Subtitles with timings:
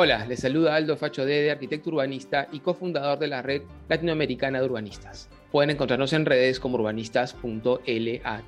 [0.00, 4.66] Hola, les saluda Aldo Facho Dede, arquitecto urbanista y cofundador de la red latinoamericana de
[4.66, 5.28] urbanistas.
[5.50, 8.44] Pueden encontrarnos en redes como urbanistas.lat.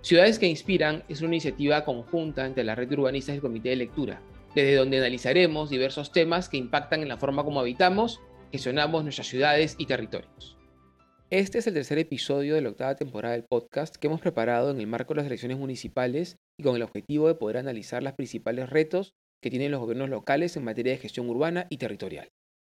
[0.00, 3.70] Ciudades que Inspiran es una iniciativa conjunta entre la red de urbanistas y el Comité
[3.70, 4.20] de Lectura,
[4.54, 8.20] desde donde analizaremos diversos temas que impactan en la forma como habitamos,
[8.52, 10.56] gestionamos nuestras ciudades y territorios.
[11.30, 14.78] Este es el tercer episodio de la octava temporada del podcast que hemos preparado en
[14.78, 18.70] el marco de las elecciones municipales y con el objetivo de poder analizar los principales
[18.70, 22.28] retos que tienen los gobiernos locales en materia de gestión urbana y territorial.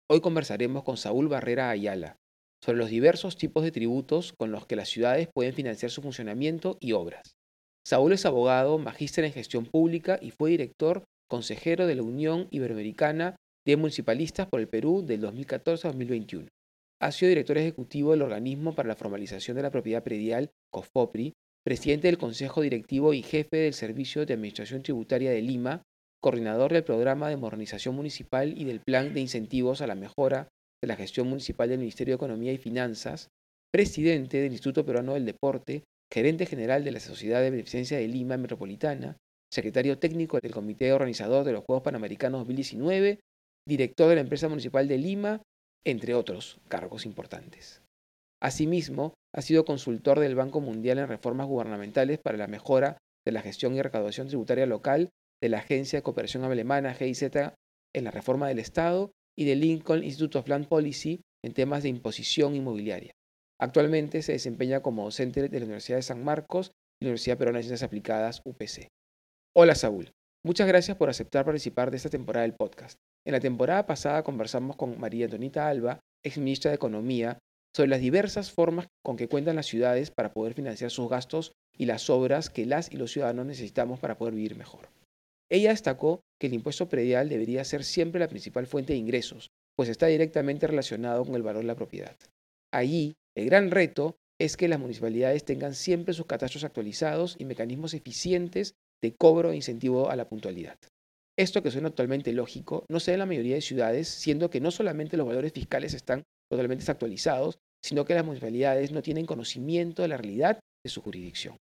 [0.09, 2.17] Hoy conversaremos con Saúl Barrera Ayala
[2.63, 6.79] sobre los diversos tipos de tributos con los que las ciudades pueden financiar su funcionamiento
[6.81, 7.37] y obras.
[7.87, 13.37] Saúl es abogado, magíster en gestión pública y fue director consejero de la Unión Iberoamericana
[13.65, 16.49] de Municipalistas por el Perú del 2014 a 2021.
[17.01, 22.09] Ha sido director ejecutivo del Organismo para la Formalización de la Propiedad Predial, COFOPRI, presidente
[22.09, 25.83] del Consejo Directivo y jefe del Servicio de Administración Tributaria de Lima
[26.23, 30.49] coordinador del programa de modernización municipal y del plan de incentivos a la mejora
[30.83, 33.29] de la gestión municipal del Ministerio de Economía y Finanzas,
[33.73, 38.37] presidente del Instituto Peruano del Deporte, gerente general de la Sociedad de Beneficencia de Lima
[38.37, 39.17] Metropolitana,
[39.53, 43.21] secretario técnico del Comité Organizador de los Juegos Panamericanos 2019,
[43.67, 45.43] director de la Empresa Municipal de Lima,
[45.85, 47.83] entre otros cargos importantes.
[48.43, 53.43] Asimismo, ha sido consultor del Banco Mundial en reformas gubernamentales para la mejora de la
[53.43, 55.09] gestión y recaudación tributaria local
[55.43, 57.23] de la Agencia de Cooperación Alemana GIZ
[57.95, 61.89] en la reforma del Estado y del Lincoln Institute of Land Policy en temas de
[61.89, 63.13] imposición inmobiliaria.
[63.61, 67.59] Actualmente se desempeña como docente de la Universidad de San Marcos y la Universidad Peruana
[67.59, 68.89] de Ciencias Aplicadas UPC.
[69.55, 70.13] Hola Saúl,
[70.45, 72.99] muchas gracias por aceptar participar de esta temporada del podcast.
[73.27, 77.39] En la temporada pasada conversamos con María Antonita Alba, ex ministra de Economía,
[77.75, 81.87] sobre las diversas formas con que cuentan las ciudades para poder financiar sus gastos y
[81.87, 84.89] las obras que las y los ciudadanos necesitamos para poder vivir mejor.
[85.51, 89.89] Ella destacó que el impuesto predial debería ser siempre la principal fuente de ingresos, pues
[89.89, 92.17] está directamente relacionado con el valor de la propiedad.
[92.73, 97.95] Allí, el gran reto es que las municipalidades tengan siempre sus catastros actualizados y mecanismos
[97.95, 100.79] eficientes de cobro e incentivo a la puntualidad.
[101.39, 104.61] Esto que suena totalmente lógico no se da en la mayoría de ciudades, siendo que
[104.61, 110.03] no solamente los valores fiscales están totalmente actualizados, sino que las municipalidades no tienen conocimiento
[110.03, 111.57] de la realidad de su jurisdicción.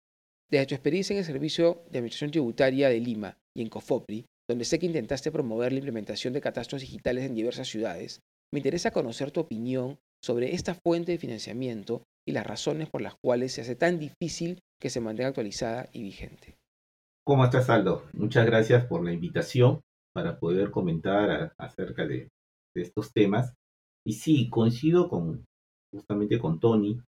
[0.50, 4.64] Desde tu experiencia en el Servicio de Administración Tributaria de Lima y en COFOPRI, donde
[4.64, 8.20] sé que intentaste promover la implementación de catastros digitales en diversas ciudades,
[8.52, 13.14] me interesa conocer tu opinión sobre esta fuente de financiamiento y las razones por las
[13.22, 16.56] cuales se hace tan difícil que se mantenga actualizada y vigente.
[17.24, 18.08] ¿Cómo estás, Aldo?
[18.12, 19.80] Muchas gracias por la invitación
[20.12, 22.28] para poder comentar acerca de,
[22.74, 23.54] estos temas.
[24.04, 25.44] Y sí, coincido con
[25.92, 27.00] justamente con Tony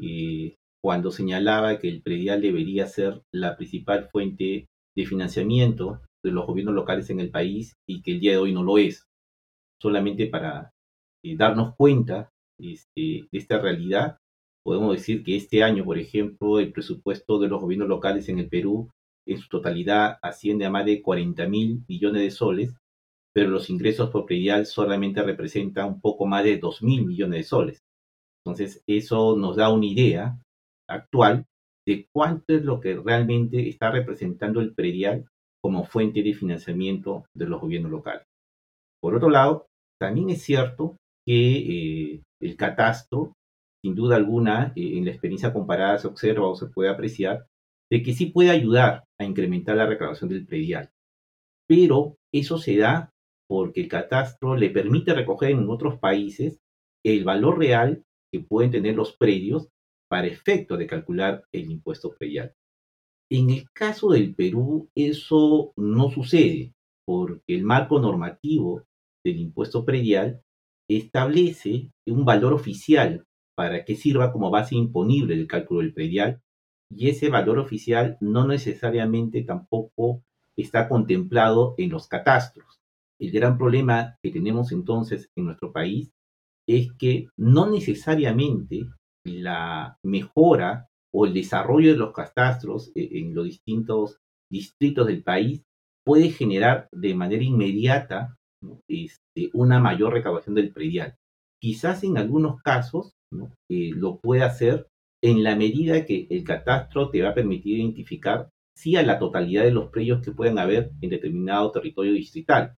[0.00, 0.54] eh,
[0.86, 6.76] cuando señalaba que el predial debería ser la principal fuente de financiamiento de los gobiernos
[6.76, 9.04] locales en el país y que el día de hoy no lo es.
[9.82, 10.70] Solamente para
[11.24, 12.30] eh, darnos cuenta
[12.60, 14.18] este, de esta realidad,
[14.64, 18.48] podemos decir que este año, por ejemplo, el presupuesto de los gobiernos locales en el
[18.48, 18.88] Perú
[19.26, 22.76] en su totalidad asciende a más de 40 mil millones de soles,
[23.34, 27.42] pero los ingresos por predial solamente representan un poco más de 2 mil millones de
[27.42, 27.82] soles.
[28.44, 30.38] Entonces, eso nos da una idea
[30.88, 31.46] actual
[31.86, 35.26] de cuánto es lo que realmente está representando el predial
[35.62, 38.26] como fuente de financiamiento de los gobiernos locales.
[39.00, 39.66] Por otro lado,
[40.00, 40.96] también es cierto
[41.26, 43.34] que eh, el catastro,
[43.82, 47.46] sin duda alguna, eh, en la experiencia comparada se observa o se puede apreciar,
[47.90, 50.90] de que sí puede ayudar a incrementar la recaudación del predial.
[51.68, 53.10] Pero eso se da
[53.48, 56.58] porque el catastro le permite recoger en otros países
[57.04, 58.02] el valor real
[58.32, 59.68] que pueden tener los predios
[60.08, 62.54] para efecto de calcular el impuesto predial.
[63.30, 66.72] En el caso del Perú, eso no sucede,
[67.04, 68.84] porque el marco normativo
[69.24, 70.42] del impuesto predial
[70.88, 76.40] establece un valor oficial para que sirva como base imponible del cálculo del predial,
[76.88, 80.22] y ese valor oficial no necesariamente tampoco
[80.56, 82.80] está contemplado en los catastros.
[83.18, 86.12] El gran problema que tenemos entonces en nuestro país
[86.68, 88.86] es que no necesariamente
[89.26, 94.18] la mejora o el desarrollo de los catastros eh, en los distintos
[94.50, 95.62] distritos del país
[96.04, 98.36] puede generar de manera inmediata
[98.88, 101.16] este, una mayor recaudación del predial.
[101.60, 103.12] Quizás en algunos casos
[103.68, 104.86] eh, lo puede hacer
[105.22, 109.64] en la medida que el catastro te va a permitir identificar sí a la totalidad
[109.64, 112.76] de los predios que puedan haber en determinado territorio distrital.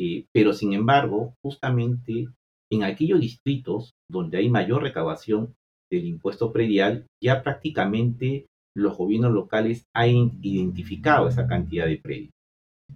[0.00, 2.28] Eh, pero sin embargo, justamente
[2.70, 5.54] en aquellos distritos donde hay mayor recaudación
[5.92, 12.30] del impuesto predial, ya prácticamente los gobiernos locales han identificado esa cantidad de predios.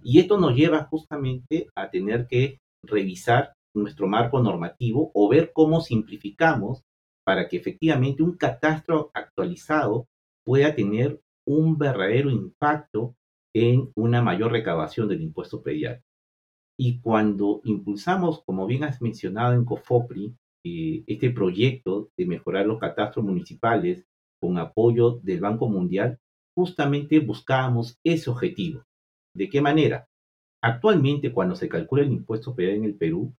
[0.03, 5.81] Y esto nos lleva justamente a tener que revisar nuestro marco normativo o ver cómo
[5.81, 6.81] simplificamos
[7.23, 10.07] para que efectivamente un catastro actualizado
[10.43, 13.13] pueda tener un verdadero impacto
[13.55, 16.01] en una mayor recaudación del impuesto predial.
[16.79, 23.23] Y cuando impulsamos, como bien has mencionado en COFOPRI, este proyecto de mejorar los catastros
[23.23, 24.05] municipales
[24.39, 26.19] con apoyo del Banco Mundial,
[26.55, 28.83] justamente buscábamos ese objetivo.
[29.33, 30.07] ¿De qué manera?
[30.61, 33.33] Actualmente, cuando se calcula el impuesto predial en el Perú,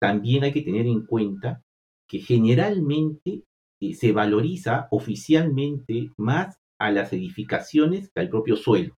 [0.00, 1.62] también hay que tener en cuenta
[2.08, 3.44] que generalmente
[3.80, 8.96] eh, se valoriza oficialmente más a las edificaciones que al propio suelo.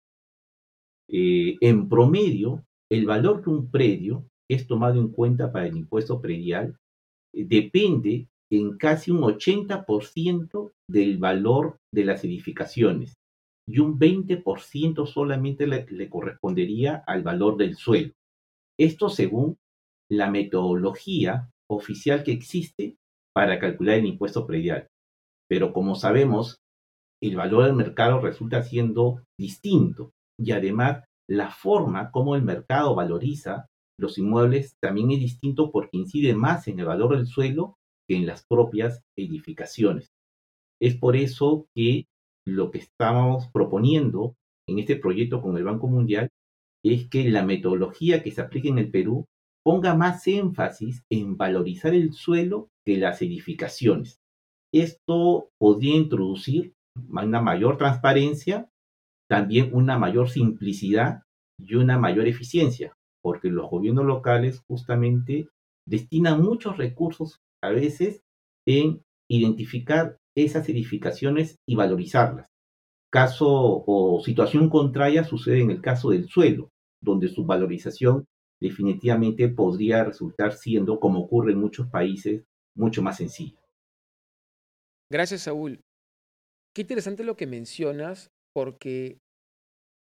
[1.09, 6.21] Eh, en promedio, el valor de un predio es tomado en cuenta para el impuesto
[6.21, 6.77] predial eh,
[7.35, 13.15] depende en casi un 80% del valor de las edificaciones
[13.69, 18.13] y un 20% solamente le, correspondería al valor del suelo.
[18.81, 19.59] Esto según
[20.11, 22.97] la metodología oficial que existe
[23.35, 24.87] para calcular el impuesto predial.
[25.51, 26.57] Pero como sabemos,
[27.23, 33.67] el valor del mercado resulta siendo distinto y además la forma como el mercado valoriza
[33.99, 37.77] los inmuebles también es distinto porque incide más en el valor del suelo
[38.09, 40.09] que en las propias edificaciones.
[40.81, 42.07] Es por eso que
[42.47, 44.37] lo que estamos proponiendo
[44.69, 46.31] en este proyecto con el Banco Mundial
[46.85, 49.27] es que la metodología que se aplique en el Perú
[49.65, 54.21] ponga más énfasis en valorizar el suelo que las edificaciones.
[54.73, 56.75] Esto podría introducir
[57.11, 58.69] una mayor transparencia,
[59.29, 61.23] también una mayor simplicidad
[61.61, 65.49] y una mayor eficiencia, porque los gobiernos locales justamente
[65.87, 68.23] destinan muchos recursos a veces
[68.67, 72.49] en identificar esas edificaciones y valorizarlas.
[73.11, 73.47] Caso
[73.87, 76.71] o situación contraria sucede en el caso del suelo,
[77.03, 78.27] donde su valorización
[78.61, 82.45] definitivamente podría resultar siendo, como ocurre en muchos países,
[82.75, 83.59] mucho más sencilla.
[85.11, 85.81] Gracias, Saúl.
[86.75, 89.19] Qué interesante lo que mencionas, porque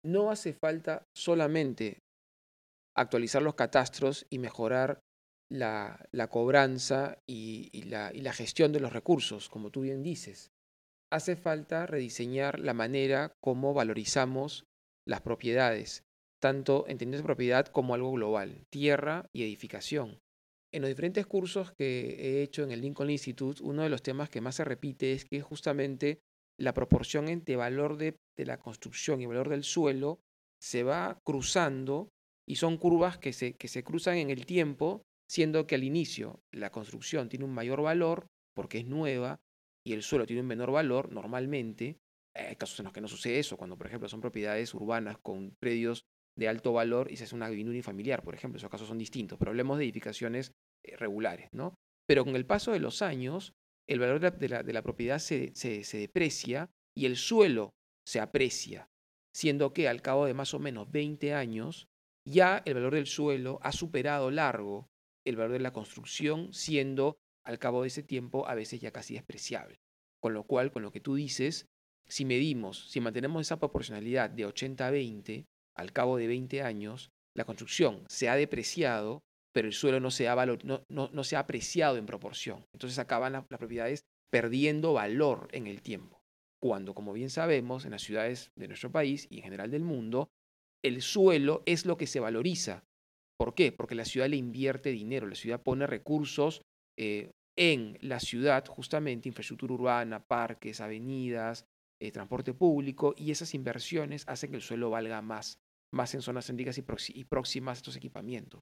[0.03, 1.99] no hace falta solamente
[2.95, 4.99] actualizar los catastros y mejorar
[5.49, 10.51] la, cobranza y, la, gestión de los recursos, como tú bien dices.
[11.11, 14.65] Hace falta rediseñar la manera como valorizamos
[15.07, 16.03] las propiedades,
[16.41, 20.19] tanto entendiendo propiedad como algo global, tierra y edificación.
[20.73, 24.29] En los diferentes cursos que he hecho en el Lincoln Institute, uno de los temas
[24.29, 26.19] que más se repite es que justamente
[26.59, 30.19] la proporción entre valor de, la construcción y valor del suelo
[30.61, 32.09] se va cruzando
[32.47, 36.41] y son curvas que se, que se cruzan en el tiempo, siendo que al inicio
[36.51, 39.39] la construcción tiene un mayor valor porque es nueva
[39.85, 41.97] y el suelo tiene un menor valor normalmente.
[42.35, 45.55] Hay casos en los que no sucede eso, cuando por ejemplo son propiedades urbanas con
[45.59, 46.05] predios
[46.37, 49.39] de alto valor y se hace una vivienda unifamiliar, por ejemplo, esos casos son distintos,
[49.39, 50.51] pero hablemos de edificaciones
[50.83, 51.75] eh, regulares, ¿no?
[52.07, 53.53] Pero con el paso de los años,
[53.87, 57.71] el valor de la, de la, propiedad se, se, deprecia y el suelo
[58.05, 58.87] se aprecia,
[59.33, 61.87] siendo que al cabo de más o menos 20 años,
[62.25, 64.89] ya el valor del suelo ha superado largo
[65.25, 69.13] el valor de la construcción, siendo al cabo de ese tiempo a veces ya casi
[69.13, 69.79] despreciable.
[70.19, 71.67] Con lo cual, con lo que tú dices,
[72.07, 75.45] si medimos, si mantenemos esa proporcionalidad de 80-20,
[75.75, 79.23] al cabo de 20 años, la construcción se ha depreciado
[79.55, 82.65] pero el suelo no se ha, no, no, se ha apreciado en proporción.
[82.73, 86.19] Entonces acaban las propiedades perdiendo valor en el tiempo.
[86.61, 90.27] Cuando, como bien sabemos, en las ciudades de nuestro país y en general del mundo,
[90.87, 92.83] el suelo es lo que se valoriza.
[93.37, 93.71] ¿Por qué?
[93.71, 96.61] Porque la ciudad le invierte dinero, la ciudad pone recursos
[96.97, 101.65] eh, en la ciudad, justamente infraestructura urbana, parques, avenidas,
[102.01, 105.57] eh, transporte público, y esas inversiones hacen que el suelo valga más,
[105.93, 108.61] más en zonas céntricas y próximas a estos equipamientos.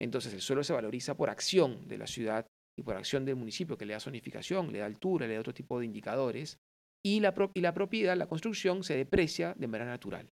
[0.00, 3.78] Entonces el suelo se valoriza por acción de la ciudad y por acción del municipio,
[3.78, 6.58] que le da zonificación, le da altura, le da otro tipo de indicadores,
[7.04, 10.28] y la, y la propiedad, la construcción, se deprecia de manera natural.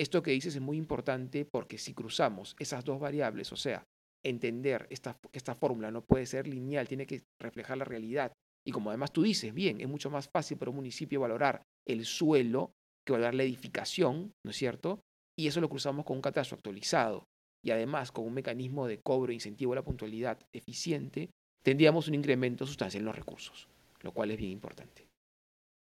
[0.00, 3.86] Esto que dices es muy importante porque si cruzamos esas dos variables, o sea,
[4.24, 8.32] entender esta, esta fórmula no puede ser lineal, tiene que reflejar la realidad,
[8.66, 12.06] y como además tú dices, bien, es mucho más fácil para un municipio valorar el
[12.06, 12.72] suelo
[13.06, 15.00] que valorar la edificación, ¿no es cierto?
[15.38, 17.24] Y eso lo cruzamos con un catastro actualizado,
[17.62, 21.28] y además con un mecanismo de cobro e incentivo a la puntualidad eficiente,
[21.62, 23.68] tendríamos un incremento sustancial en los recursos,
[24.00, 25.06] lo cual es bien importante.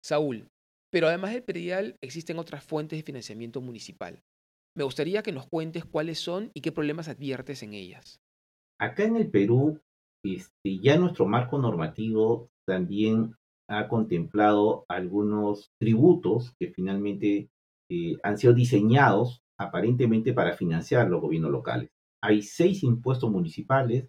[0.05, 0.49] Saúl,
[0.91, 4.23] pero además del predial existen otras fuentes de financiamiento municipal.
[4.77, 8.21] Me gustaría que nos cuentes cuáles son y qué problemas adviertes en ellas.
[8.81, 9.81] Acá en el Perú,
[10.25, 13.35] este, ya nuestro marco normativo también
[13.69, 17.51] ha contemplado algunos tributos que finalmente
[17.91, 21.91] eh, han sido diseñados aparentemente para financiar los gobiernos locales.
[22.23, 24.09] Hay seis impuestos municipales,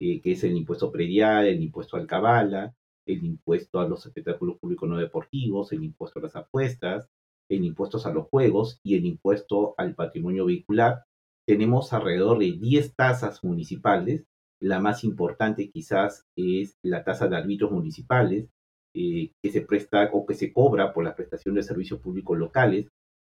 [0.00, 2.74] eh, que es el impuesto predial, el impuesto al cabala,
[3.08, 7.08] el impuesto a los espectáculos públicos no deportivos, el impuesto a las apuestas,
[7.50, 11.04] el impuesto a los juegos y el impuesto al patrimonio vehicular.
[11.46, 14.24] Tenemos alrededor de 10 tasas municipales.
[14.60, 18.48] La más importante quizás es la tasa de árbitros municipales,
[18.94, 22.88] eh, que se presta o que se cobra por la prestación de servicios públicos locales,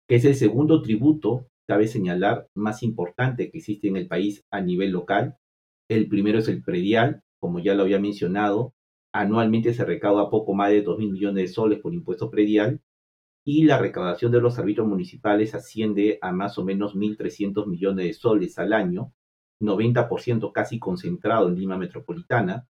[0.08, 4.62] que es el segundo tributo, cabe señalar, más importante que existe en el país a
[4.62, 5.38] nivel local.
[5.90, 8.74] El primero es el predial, como ya lo había mencionado,
[9.20, 12.82] anualmente se recauda poco más de 2 mil millones de soles por impuesto predial
[13.44, 18.14] y la recaudación de los árbitros municipales asciende a más o menos 1.300 millones de
[18.14, 19.14] soles al año,
[19.62, 22.68] 90% casi concentrado en Lima Metropolitana,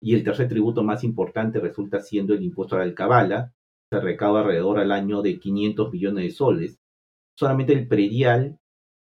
[0.00, 3.54] y el tercer tributo más importante resulta siendo el impuesto a la alcabala,
[3.90, 6.78] se recauda alrededor al año de 500 millones de soles.
[7.34, 8.58] Solamente el predial,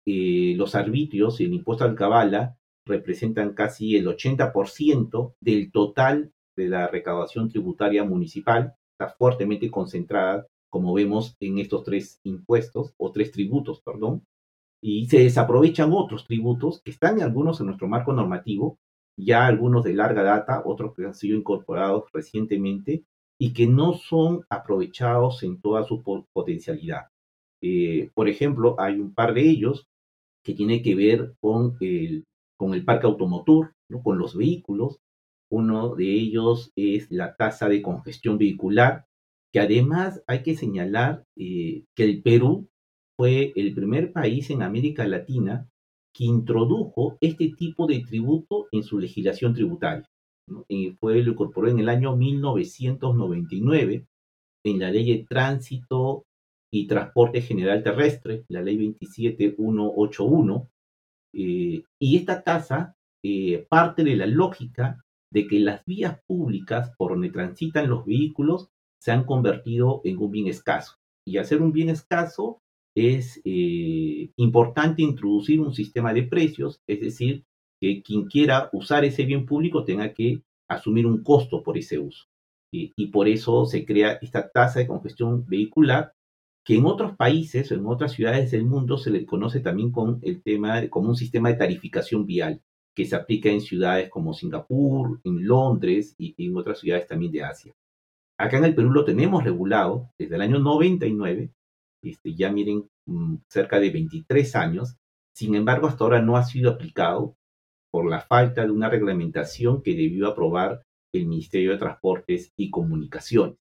[0.05, 6.33] eh, los arbitrios y el impuesto a la alcabala representan casi el 80% del total
[6.55, 13.11] de la recaudación tributaria municipal, está fuertemente concentrada, como vemos en estos tres impuestos, o
[13.11, 14.25] tres tributos, perdón,
[14.81, 18.79] y se desaprovechan otros tributos que están algunos en nuestro marco normativo,
[19.15, 23.05] ya algunos de larga data, otros que han sido incorporados recientemente
[23.39, 27.07] y que no son aprovechados en toda su potencialidad.
[27.61, 29.87] Eh, por ejemplo, hay un par de ellos
[30.43, 32.25] que tiene que ver con el,
[32.57, 34.03] con el parque automotor, ¿no?
[34.03, 34.99] con los vehículos.
[35.53, 39.05] Uno de ellos es la tasa de congestión vehicular,
[39.53, 42.69] que además hay que señalar eh, que el Perú
[43.15, 45.69] fue el primer país en América Latina
[46.11, 50.09] que introdujo este tipo de tributo en su legislación tributaria.
[50.99, 54.07] fue, lo incorporó en el año 1999
[54.65, 56.25] en la ley de tránsito
[56.71, 60.67] y transporte general terrestre, la ley 27181,
[61.35, 67.11] eh, y esta tasa eh, parte de la lógica de que las vías públicas por
[67.11, 68.69] donde transitan los vehículos
[69.01, 70.95] se han convertido en un bien escaso.
[71.25, 72.59] Y ser un bien escaso,
[72.95, 77.43] es eh, importante introducir un sistema de precios, es decir,
[77.81, 82.25] que quien quiera usar ese bien público tenga que asumir un costo por ese uso.
[82.71, 86.13] y por eso se crea esta tasa de congestión vehicular,
[86.65, 90.19] que en otros países o en otras ciudades del mundo se le conoce también con
[90.23, 92.61] el tema, como un sistema de tarificación vial,
[92.95, 97.43] que se aplica en ciudades como Singapur, en Londres y en otras ciudades también de
[97.43, 97.73] Asia.
[98.39, 101.51] Acá en el Perú lo tenemos regulado desde el año 99
[102.03, 104.95] este, ya miren, mm, cerca de 23 años.
[105.33, 107.35] Sin embargo, hasta ahora no ha sido aplicado
[107.91, 110.83] por la falta de una reglamentación que debió aprobar
[111.13, 113.55] el Ministerio de Transportes y Comunicaciones.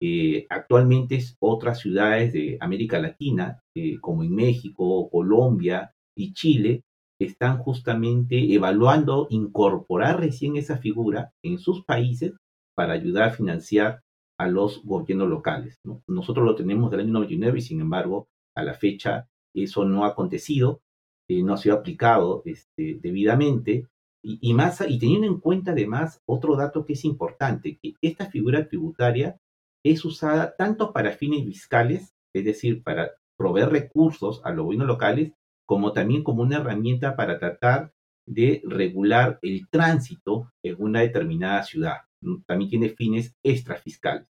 [0.00, 6.82] Eh, actualmente otras ciudades de América Latina, eh, como en México, Colombia y Chile,
[7.24, 12.34] están justamente evaluando incorporar recién esa figura en sus países
[12.74, 14.00] para ayudar a financiar
[14.38, 15.78] a los gobiernos locales.
[16.06, 20.08] Nosotros lo tenemos del año 99 y sin embargo a la fecha eso no ha
[20.08, 20.80] acontecido,
[21.28, 23.86] eh, no ha sido aplicado este, debidamente
[24.24, 28.68] y, más, y teniendo en cuenta además otro dato que es importante, que esta figura
[28.68, 29.36] tributaria
[29.84, 35.32] es usada tanto para fines fiscales, es decir, para proveer recursos a los gobiernos locales,
[35.72, 37.94] como también como una herramienta para tratar
[38.26, 42.02] de regular el tránsito en una determinada ciudad.
[42.44, 44.28] También tiene fines extrafiscales.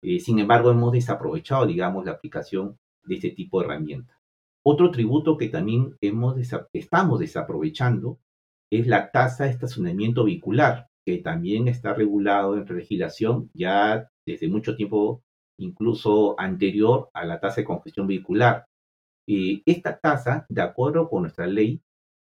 [0.00, 4.16] Eh, sin embargo, hemos desaprovechado, digamos, la aplicación de este tipo de herramienta.
[4.64, 6.36] Otro tributo que también hemos
[6.72, 8.20] estamos desaprovechando
[8.70, 14.76] es la tasa de estacionamiento vehicular, que también está regulado en legislación ya desde mucho
[14.76, 15.24] tiempo,
[15.58, 18.66] incluso anterior a la tasa de congestión vehicular.
[19.28, 21.80] Eh, esta tasa, de acuerdo con nuestra ley,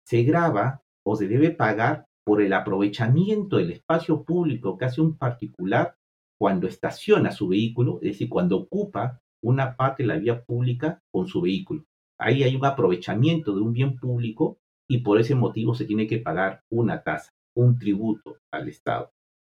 [0.06, 5.16] se graba o se debe pagar por el aprovechamiento del espacio público que hace un
[5.16, 5.96] particular
[6.38, 11.26] cuando estaciona su vehículo, es decir, cuando ocupa una parte de la vía pública con
[11.26, 11.84] su vehículo.
[12.18, 14.58] Ahí hay un aprovechamiento de un bien público
[14.88, 19.10] y por ese motivo se tiene que pagar una tasa, un tributo al Estado.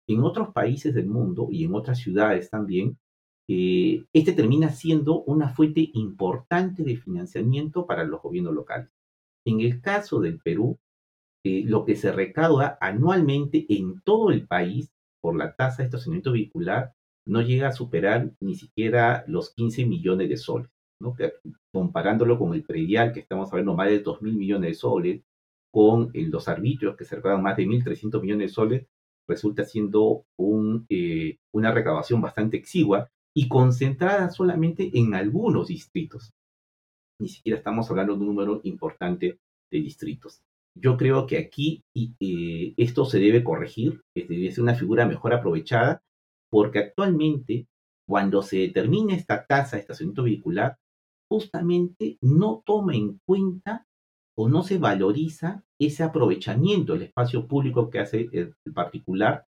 [0.06, 2.98] En otros países del mundo y en otras ciudades también,
[3.48, 8.90] eh, este termina siendo una fuente importante de financiamiento para los gobiernos locales.
[9.46, 10.78] En el caso del Perú,
[11.44, 16.32] eh, lo que se recauda anualmente en todo el país por la tasa de estacionamiento
[16.32, 16.94] vehicular
[17.26, 20.70] no llega a superar ni siquiera los 15 millones de soles.
[21.72, 25.22] comparándolo con el predial, que estamos hablando más de 2 mil millones de soles,
[25.72, 28.86] con los arbitrios, que se recaudan más de 1.300 millones de soles,
[29.28, 30.24] resulta siendo
[30.88, 36.32] eh, una recaudación bastante exigua y concentrada solamente en algunos distritos.
[37.20, 39.38] ni siquiera estamos hablando de un número importante
[39.70, 40.42] de distritos.
[40.76, 46.02] Yo creo que aquí eh, esto se debe corregir, debe ser una figura mejor aprovechada,
[46.50, 47.66] porque actualmente
[48.06, 50.76] cuando se determina esta tasa de estacionamiento vehicular,
[51.30, 53.86] justamente no toma en cuenta
[54.36, 59.46] o no se valoriza ese aprovechamiento del espacio público que hace el particular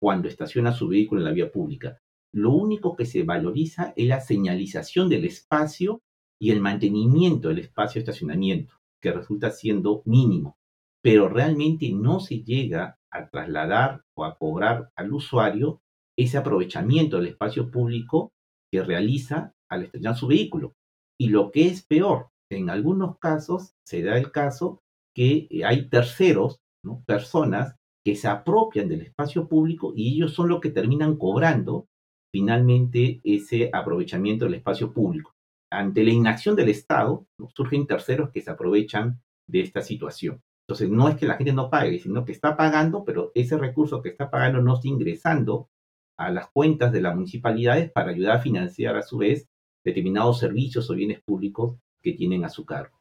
[0.00, 1.98] cuando estaciona su vehículo en la vía pública.
[2.32, 6.02] Lo único que se valoriza es la señalización del espacio
[6.40, 10.56] y el mantenimiento del espacio de estacionamiento, que resulta siendo mínimo.
[11.02, 15.80] Pero realmente no se llega a trasladar o a cobrar al usuario
[16.16, 18.32] ese aprovechamiento del espacio público
[18.70, 20.74] que realiza al estacionar su vehículo.
[21.18, 24.80] Y lo que es peor, en algunos casos se da el caso
[25.14, 26.60] que hay terceros,
[27.06, 31.86] personas que se apropian del espacio público y ellos son los que terminan cobrando
[32.32, 35.34] finalmente ese aprovechamiento del espacio público.
[35.70, 40.42] Ante la inacción del Estado, surgen terceros que se aprovechan de esta situación.
[40.66, 44.02] Entonces, no es que la gente no pague, sino que está pagando, pero ese recurso
[44.02, 45.70] que está pagando no está ingresando
[46.18, 49.48] a las cuentas de las municipalidades para ayudar a financiar a su vez
[49.84, 52.98] determinados servicios o bienes públicos que tienen a su cargo.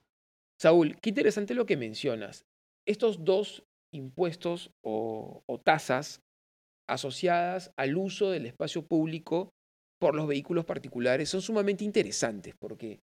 [0.59, 2.45] Saúl, qué interesante lo que mencionas.
[2.85, 6.23] Estos dos impuestos o, tasas
[6.89, 9.51] asociadas al uso del espacio público
[9.99, 12.99] por los vehículos particulares son sumamente interesantes porque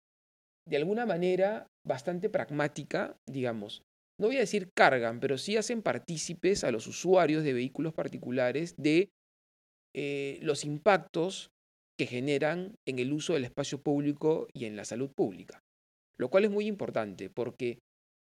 [0.68, 3.82] de alguna manera bastante pragmática, digamos,
[4.20, 8.74] no voy a decir cargan, pero sí hacen partícipes a los usuarios de vehículos particulares
[8.76, 9.08] de
[9.94, 11.50] eh, los impactos
[11.98, 15.60] que generan en el uso del espacio público y en la salud pública.
[16.18, 17.78] Lo cual es muy importante porque,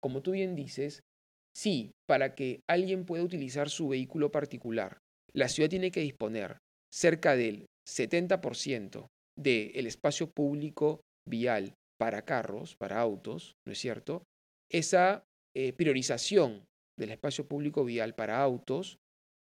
[0.02, 1.02] como tú bien dices,
[1.54, 5.00] Sí, para que alguien pueda utilizar su vehículo particular,
[5.34, 6.58] la ciudad tiene que disponer
[6.94, 9.08] cerca del 70%
[9.38, 14.24] del espacio público vial para carros, para autos, ¿no es cierto?
[14.72, 15.24] Esa
[15.56, 16.66] eh, priorización
[16.98, 19.00] del espacio público vial para autos,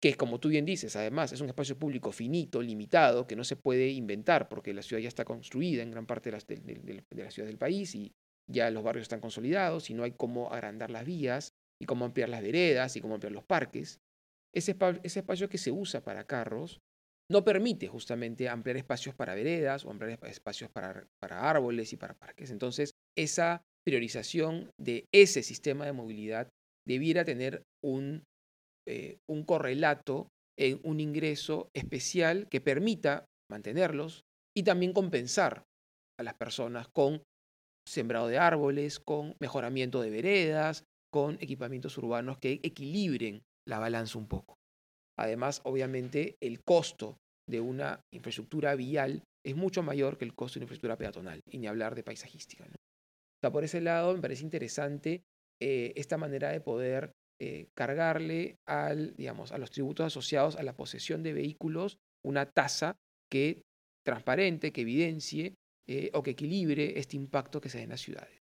[0.01, 3.57] que como tú bien dices, además es un espacio público finito, limitado, que no se
[3.57, 7.31] puede inventar porque la ciudad ya está construida en gran parte de las, de, la
[7.31, 8.13] ciudad del país y
[8.51, 12.29] ya los barrios están consolidados y no hay cómo agrandar las vías y cómo ampliar
[12.29, 13.99] las veredas y cómo ampliar los parques.
[14.55, 16.81] Ese, ese espacio que se usa para carros
[17.31, 22.15] no permite justamente ampliar espacios para veredas o ampliar espacios para, para árboles y para
[22.15, 22.51] parques.
[22.51, 26.49] Entonces, esa priorización de ese sistema de movilidad
[26.87, 28.25] debiera tener un,
[28.89, 34.23] eh, un correlato en un ingreso especial que permita mantenerlos
[34.57, 35.65] y también compensar
[36.19, 37.23] a las personas con
[37.87, 44.27] sembrado de árboles, con mejoramiento de veredas, con equipamientos urbanos que equilibren la balanza un
[44.27, 44.57] poco.
[45.19, 50.61] Además, obviamente, el costo de una infraestructura vial es mucho mayor que el costo de
[50.61, 52.67] una infraestructura peatonal, y ni hablar de paisajística.
[52.67, 53.53] ¿no?
[53.53, 55.23] por ese lado me parece interesante
[55.61, 60.77] eh, esta manera de poder eh, cargarle al, digamos, a los tributos asociados a la
[60.77, 62.97] posesión de vehículos una tasa
[63.31, 63.63] que
[64.05, 65.55] transparente, que evidencie
[65.89, 68.38] eh, o que equilibre este impacto que se da en las ciudades.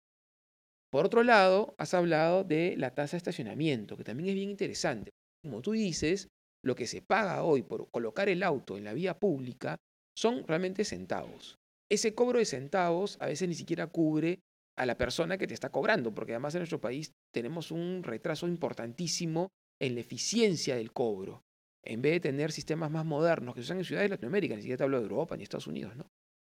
[0.94, 5.10] Por otro lado, has hablado de la tasa de estacionamiento, que también es bien interesante.
[5.44, 6.28] Como tú dices,
[6.64, 9.76] lo que se paga hoy por colocar el auto en la vía pública
[10.16, 11.58] son realmente centavos.
[11.92, 14.42] Ese cobro de centavos a veces ni siquiera cubre
[14.78, 18.48] a la persona que te está cobrando, porque además en nuestro país tenemos un retraso
[18.48, 19.48] importantísimo
[19.82, 21.42] en la eficiencia del cobro.
[21.84, 24.62] En vez de tener sistemas más modernos que se usan en ciudades de Latinoamérica, ni
[24.62, 26.06] siquiera te hablo de Europa ni Estados Unidos, ¿no?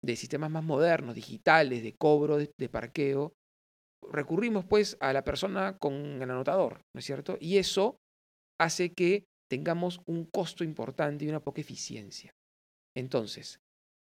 [0.03, 3.31] De sistemas más modernos, digitales, de cobro de parqueo,
[4.11, 7.37] recurrimos pues a la persona con el anotador, ¿no es cierto?
[7.39, 7.97] Y eso
[8.59, 12.31] hace que tengamos un costo importante y una poca eficiencia.
[12.95, 13.59] Entonces,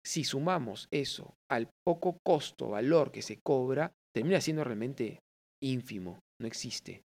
[0.05, 5.19] si sumamos eso al poco costo, valor que se cobra, termina siendo realmente
[5.61, 7.03] ínfimo, no existe.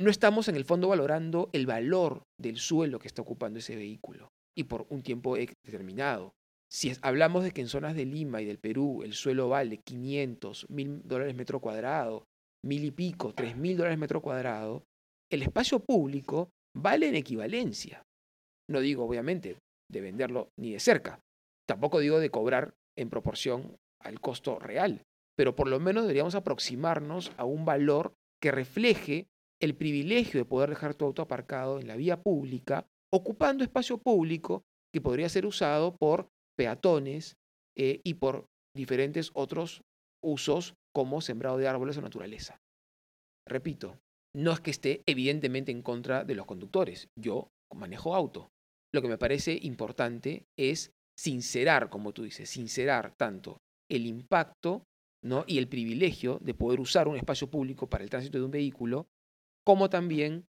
[0.00, 4.28] No estamos en el fondo valorando el valor del suelo que está ocupando ese vehículo
[4.56, 6.32] y por un tiempo determinado.
[6.72, 10.70] Si hablamos de que en zonas de Lima y del Perú el suelo vale 500,
[10.70, 12.28] 1000 dólares metro cuadrado,
[12.64, 14.84] mil y pico, tres mil dólares metro cuadrado,
[15.30, 18.04] el espacio público vale en equivalencia.
[18.68, 19.58] No digo, obviamente,
[19.90, 21.20] de venderlo ni de cerca.
[21.66, 25.02] Tampoco digo de cobrar en proporción al costo real.
[25.36, 29.28] Pero por lo menos deberíamos aproximarnos a un valor que refleje
[29.60, 34.62] el privilegio de poder dejar tu auto aparcado en la vía pública, ocupando espacio público
[34.92, 36.28] que podría ser usado por
[36.60, 37.38] peatones
[37.74, 38.44] eh, y por
[38.76, 39.80] diferentes otros
[40.22, 42.60] usos como sembrado de árboles o naturaleza.
[43.48, 43.98] Repito,
[44.36, 47.08] no es que esté evidentemente en contra de los conductores.
[47.18, 48.50] Yo manejo auto.
[48.92, 54.84] Lo que me parece importante es sincerar, como tú dices, sincerar tanto el impacto
[55.24, 55.44] ¿no?
[55.46, 59.06] y el privilegio de poder usar un espacio público para el tránsito de un vehículo,
[59.64, 60.44] como también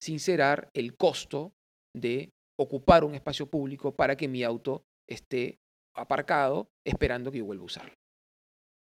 [0.00, 1.52] sincerar el costo
[1.94, 5.58] de ocupar un espacio público para que mi auto esté
[5.94, 7.94] aparcado esperando que yo vuelva a usarlo.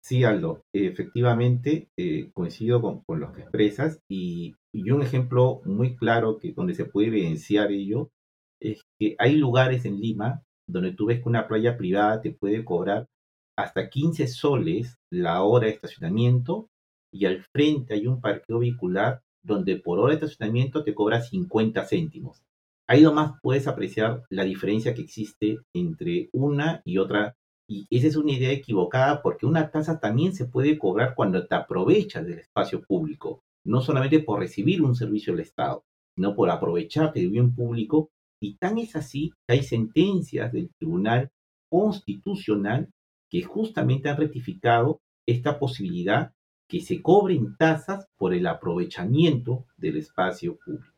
[0.03, 5.97] Sí, Aldo, efectivamente eh, coincido con, con, lo que expresas y, y, un ejemplo muy
[5.97, 8.11] claro que donde se puede evidenciar ello
[8.61, 12.65] es que hay lugares en Lima donde tú ves que una playa privada te puede
[12.65, 13.09] cobrar
[13.59, 16.69] hasta 15 soles la hora de estacionamiento
[17.12, 21.85] y al frente hay un parqueo vehicular donde por hora de estacionamiento te cobra 50
[21.85, 22.43] céntimos.
[22.88, 27.35] Ahí nomás puedes apreciar la diferencia que existe entre una y otra.
[27.68, 31.55] Y esa es una idea equivocada porque una tasa también se puede cobrar cuando te
[31.57, 35.83] aprovechas del espacio público, no solamente por recibir un servicio del Estado,
[36.14, 38.11] sino por aprovecharte del bien público.
[38.40, 41.31] Y tan es así que hay sentencias del Tribunal
[41.68, 42.88] Constitucional
[43.29, 46.33] que justamente han rectificado esta posibilidad
[46.68, 50.96] que se cobren tasas por el aprovechamiento del espacio público.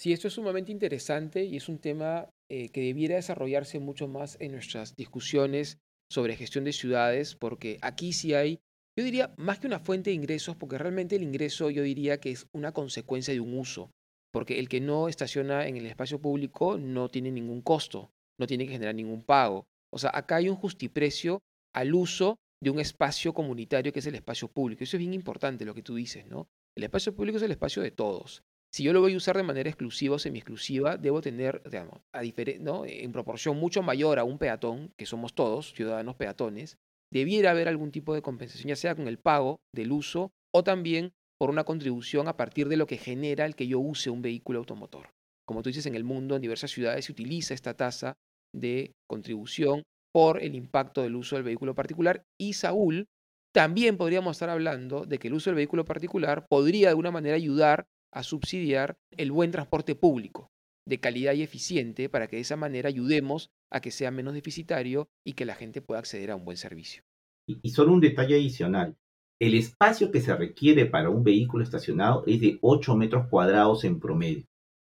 [0.00, 4.36] Sí, esto es sumamente interesante y es un tema eh, que debiera desarrollarse mucho más
[4.40, 8.60] en nuestras discusiones sobre gestión de ciudades, porque aquí sí hay,
[8.96, 12.30] yo diría, más que una fuente de ingresos, porque realmente el ingreso yo diría que
[12.30, 13.90] es una consecuencia de un uso,
[14.32, 18.66] porque el que no estaciona en el espacio público no tiene ningún costo, no tiene
[18.66, 19.66] que generar ningún pago.
[19.92, 21.40] O sea, acá hay un justiprecio
[21.74, 24.84] al uso de un espacio comunitario que es el espacio público.
[24.84, 26.46] Eso es bien importante lo que tú dices, ¿no?
[26.76, 28.42] El espacio público es el espacio de todos.
[28.72, 32.22] Si yo lo voy a usar de manera exclusiva o semi-exclusiva, debo tener, digamos, a
[32.60, 32.84] ¿no?
[32.84, 36.76] en proporción mucho mayor a un peatón, que somos todos, ciudadanos peatones,
[37.10, 41.12] debiera haber algún tipo de compensación, ya sea con el pago del uso o también
[41.38, 44.58] por una contribución a partir de lo que genera el que yo use un vehículo
[44.58, 45.10] automotor.
[45.46, 48.18] Como tú dices, en el mundo, en diversas ciudades se utiliza esta tasa
[48.54, 52.22] de contribución por el impacto del uso del vehículo particular.
[52.38, 53.06] Y Saúl,
[53.54, 57.36] también podríamos estar hablando de que el uso del vehículo particular podría de alguna manera
[57.36, 60.50] ayudar a subsidiar el buen transporte público
[60.88, 65.08] de calidad y eficiente para que de esa manera ayudemos a que sea menos deficitario
[65.24, 67.02] y que la gente pueda acceder a un buen servicio.
[67.46, 68.96] Y, solo un detalle adicional.
[69.40, 74.00] El espacio que se requiere para un vehículo estacionado es de 8 metros cuadrados en
[74.00, 74.44] promedio.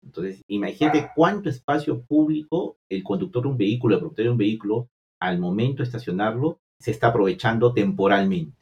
[0.03, 4.89] Entonces, imagínate cuánto espacio público el conductor de un vehículo, el propietario de un vehículo,
[5.21, 8.57] al momento de estacionarlo, se está aprovechando temporalmente.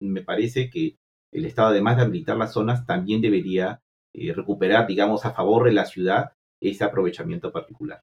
[0.00, 0.96] Me parece que
[1.32, 3.80] el Estado, además de habilitar las zonas, también debería
[4.14, 8.02] eh, recuperar, digamos, a favor de la ciudad ese aprovechamiento particular.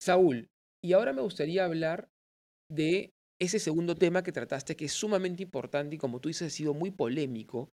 [0.00, 0.48] Saúl,
[0.82, 2.08] y ahora me gustaría hablar
[2.70, 6.56] de ese segundo tema que trataste, que es sumamente importante y como tú dices, ha
[6.56, 7.70] sido muy polémico,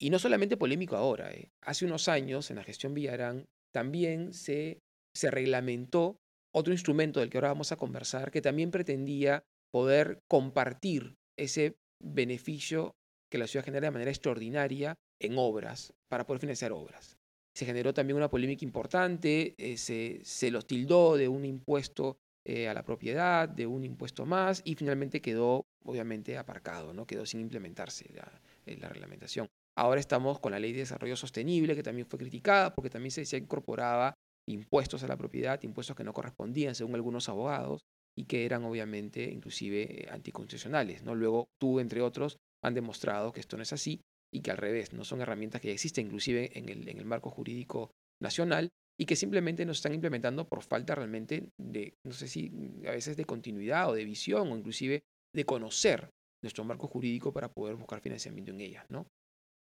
[0.00, 1.50] y no solamente polémico ahora, eh.
[1.62, 4.80] hace unos años en la gestión Villarán también se,
[5.14, 6.16] se reglamentó
[6.54, 12.92] otro instrumento del que ahora vamos a conversar, que también pretendía poder compartir ese beneficio
[13.30, 17.16] que la ciudad genera de manera extraordinaria en obras, para poder financiar obras.
[17.54, 22.68] Se generó también una polémica importante, eh, se, se, los tildó de un impuesto eh,
[22.68, 27.06] a la propiedad, de un impuesto más, y finalmente quedó, obviamente, aparcado, ¿no?
[27.06, 29.46] quedó sin implementarse la, eh, la reglamentación.
[29.76, 33.24] Ahora estamos con la ley de desarrollo sostenible, que también fue criticada, porque también se,
[33.24, 34.14] se incorporaba
[34.48, 37.82] impuestos a la propiedad, impuestos que no correspondían según algunos abogados
[38.16, 41.02] y que eran obviamente inclusive eh, anticonstitucionales.
[41.02, 41.14] ¿no?
[41.14, 44.00] Luego tú, entre otros, han demostrado que esto no es así
[44.32, 47.04] y que al revés, no son herramientas que ya existen inclusive en el, en el
[47.04, 47.90] marco jurídico
[48.22, 52.52] nacional y que simplemente no se están implementando por falta realmente de, no sé si
[52.86, 55.00] a veces de continuidad o de visión o inclusive
[55.34, 56.10] de conocer
[56.42, 58.84] nuestro marco jurídico para poder buscar financiamiento en ellas.
[58.90, 59.06] ¿no?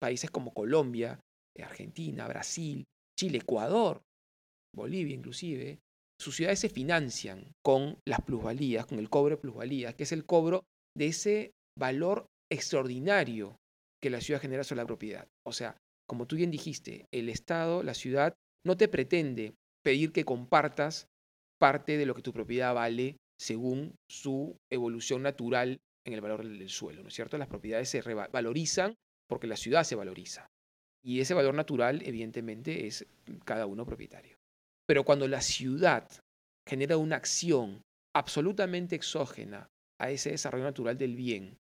[0.01, 1.19] Países como Colombia,
[1.61, 2.85] Argentina, Brasil,
[3.19, 4.03] Chile, Ecuador,
[4.75, 5.81] Bolivia inclusive,
[6.21, 10.25] sus ciudades se financian con las plusvalías, con el cobro de plusvalías, que es el
[10.25, 10.65] cobro
[10.97, 13.57] de ese valor extraordinario
[14.05, 15.27] que la ciudad genera sobre la propiedad.
[15.47, 20.27] O sea, como tú bien dijiste, el Estado, la ciudad, no te pretende pedir que
[20.27, 21.09] compartas
[21.59, 26.69] parte de lo que tu propiedad vale según su evolución natural en el valor del
[26.69, 27.39] suelo, ¿no es cierto?
[27.39, 28.95] Las propiedades se valorizan
[29.27, 30.49] porque la ciudad se valoriza.
[31.03, 33.07] Y ese valor natural, evidentemente, es
[33.47, 34.37] cada uno propietario.
[34.87, 36.11] Pero cuando la ciudad
[36.69, 37.81] genera una acción
[38.15, 41.57] absolutamente exógena a ese desarrollo natural del bien,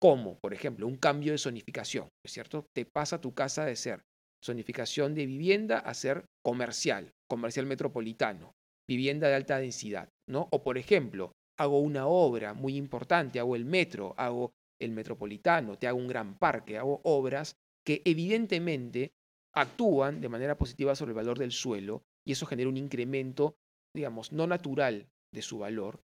[0.00, 2.66] como, por ejemplo, un cambio de zonificación, ¿es cierto?
[2.74, 4.02] Te pasa tu casa de ser
[4.44, 8.52] zonificación de vivienda a ser comercial, comercial metropolitano,
[8.88, 10.48] vivienda de alta densidad, ¿no?
[10.52, 15.88] O, por ejemplo, hago una obra muy importante, hago el metro, hago el metropolitano, te
[15.88, 19.10] hago un gran parque, hago obras que evidentemente
[19.54, 23.56] actúan de manera positiva sobre el valor del suelo y eso genera un incremento,
[23.94, 26.00] digamos, no natural de su valor.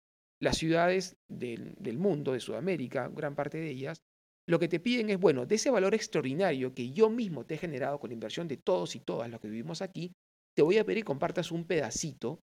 [0.41, 4.01] Las ciudades del, mundo, de Sudamérica, gran parte de ellas,
[4.47, 7.57] lo que te piden es, bueno, de ese valor extraordinario que yo mismo te he
[7.57, 10.13] generado con la inversión de todos y todas los que vivimos aquí,
[10.55, 12.39] te voy a pedir que compartas un pedacito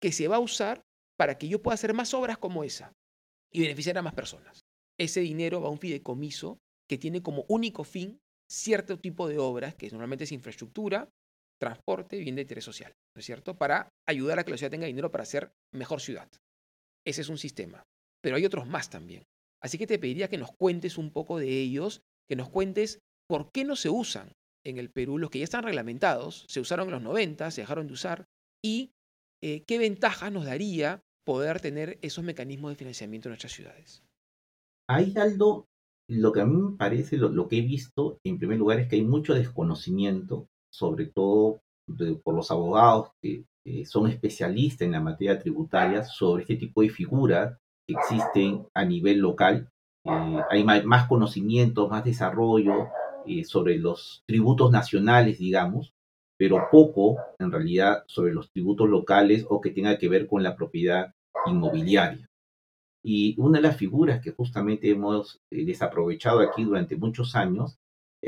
[0.00, 0.82] que se va a usar
[1.18, 2.92] para que yo pueda hacer más obras como esa
[3.52, 4.60] y beneficiar a más personas.
[4.98, 9.74] Ese dinero va a un fideicomiso que tiene como único fin cierto tipo de obras,
[9.74, 11.10] que normalmente es infraestructura,
[11.60, 13.58] transporte bien de interés social, ¿no es cierto?
[13.58, 16.28] Para ayudar a que la ciudad tenga dinero para ser mejor ciudad.
[17.08, 17.82] Ese es un sistema.
[18.22, 19.24] Pero hay otros más también.
[19.62, 23.50] Así que te pediría que nos cuentes un poco de ellos, que nos cuentes por
[23.50, 26.92] qué no se usan en el Perú los que ya están reglamentados, se usaron en
[26.92, 28.26] los 90, se dejaron de usar,
[28.62, 28.90] y
[29.42, 34.02] eh, qué ventajas nos daría poder tener esos mecanismos de financiamiento en nuestras ciudades.
[34.90, 35.66] Hay algo,
[36.10, 38.96] lo que a mí me parece, lo, que he visto, en primer lugar, es que
[38.96, 41.60] hay mucho desconocimiento, sobre todo
[42.22, 43.46] por los abogados que
[43.84, 49.18] son especialistas en la materia tributaria, sobre este tipo de figuras que existen a nivel
[49.18, 49.70] local.
[50.04, 52.88] Eh, hay más, conocimiento, más desarrollo
[53.26, 55.92] eh, sobre los tributos nacionales, digamos,
[56.38, 60.54] pero poco en realidad sobre los tributos locales o que tenga que ver con la
[60.54, 61.14] propiedad
[61.46, 62.28] inmobiliaria.
[63.02, 67.78] Y una de las figuras que justamente hemos eh, desaprovechado aquí durante muchos años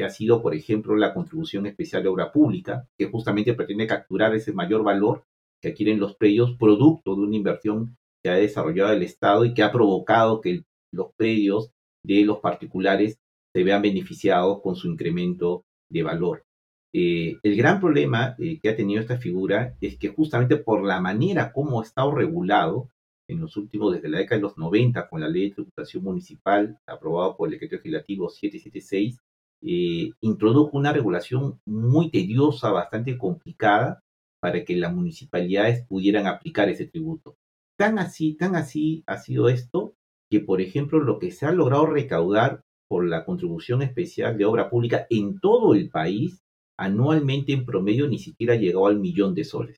[0.03, 4.53] ha sido, por ejemplo, la contribución especial de obra pública, que justamente pretende capturar ese
[4.53, 5.25] mayor valor
[5.61, 9.63] que adquieren los predios producto de una inversión que ha desarrollado el Estado y que
[9.63, 11.71] ha provocado que los predios
[12.03, 13.19] de los particulares
[13.53, 16.45] se vean beneficiados con su incremento de valor.
[16.93, 21.01] Eh, el gran problema eh, que ha tenido esta figura es que justamente por la
[21.01, 22.89] manera como ha estado regulado
[23.29, 26.79] en los últimos, desde la década de los 90, con la ley de tributación municipal
[26.87, 29.21] aprobada por el decreto legislativo 776,
[29.63, 34.03] eh, introdujo una regulación muy tediosa, bastante complicada,
[34.41, 37.37] para que las municipalidades pudieran aplicar ese tributo.
[37.79, 39.95] Tan así, tan así ha sido esto
[40.31, 44.69] que, por ejemplo, lo que se ha logrado recaudar por la contribución especial de obra
[44.69, 46.43] pública en todo el país,
[46.79, 49.77] anualmente en promedio ni siquiera ha llegado al millón de soles.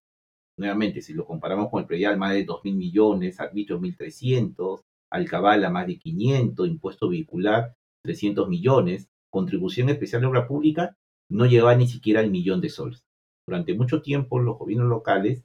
[0.59, 5.87] Nuevamente, si lo comparamos con el predial, más de 2.000 millones, arbitrio 1.300, alcabala más
[5.87, 10.97] de 500, impuesto vehicular 300 millones, contribución especial de obra pública
[11.31, 13.03] no llegaba ni siquiera al millón de soles.
[13.47, 15.45] Durante mucho tiempo los gobiernos locales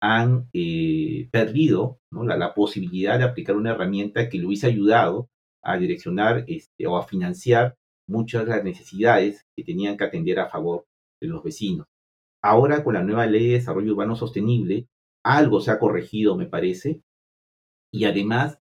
[0.00, 5.28] han eh, perdido la, posibilidad de aplicar una herramienta que le hubiese ayudado
[5.62, 7.76] a direccionar este, o a financiar
[8.08, 10.86] muchas de las necesidades que tenían que atender a favor
[11.20, 11.86] de los vecinos.
[12.42, 14.86] Ahora con la nueva ley de desarrollo urbano sostenible,
[15.24, 17.02] algo se ha corregido, me parece,
[17.92, 18.60] y además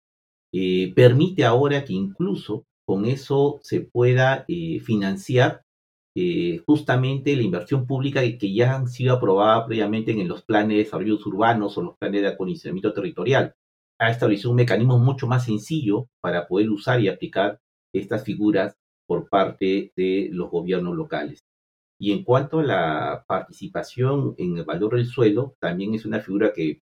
[0.53, 5.63] eh, permite ahora que incluso con eso se pueda eh, financiar
[6.23, 10.85] eh, justamente la inversión pública que ya han sido aprobadas previamente en los planes de
[10.85, 13.55] desarrollo urbanos o los planes de acondicionamiento territorial
[13.99, 17.59] ha establecido un mecanismo mucho más sencillo para poder usar y aplicar
[17.95, 21.41] estas figuras por parte de los gobiernos locales.
[21.99, 26.53] Y en cuanto a la participación en el valor del suelo, también es una figura
[26.53, 26.81] que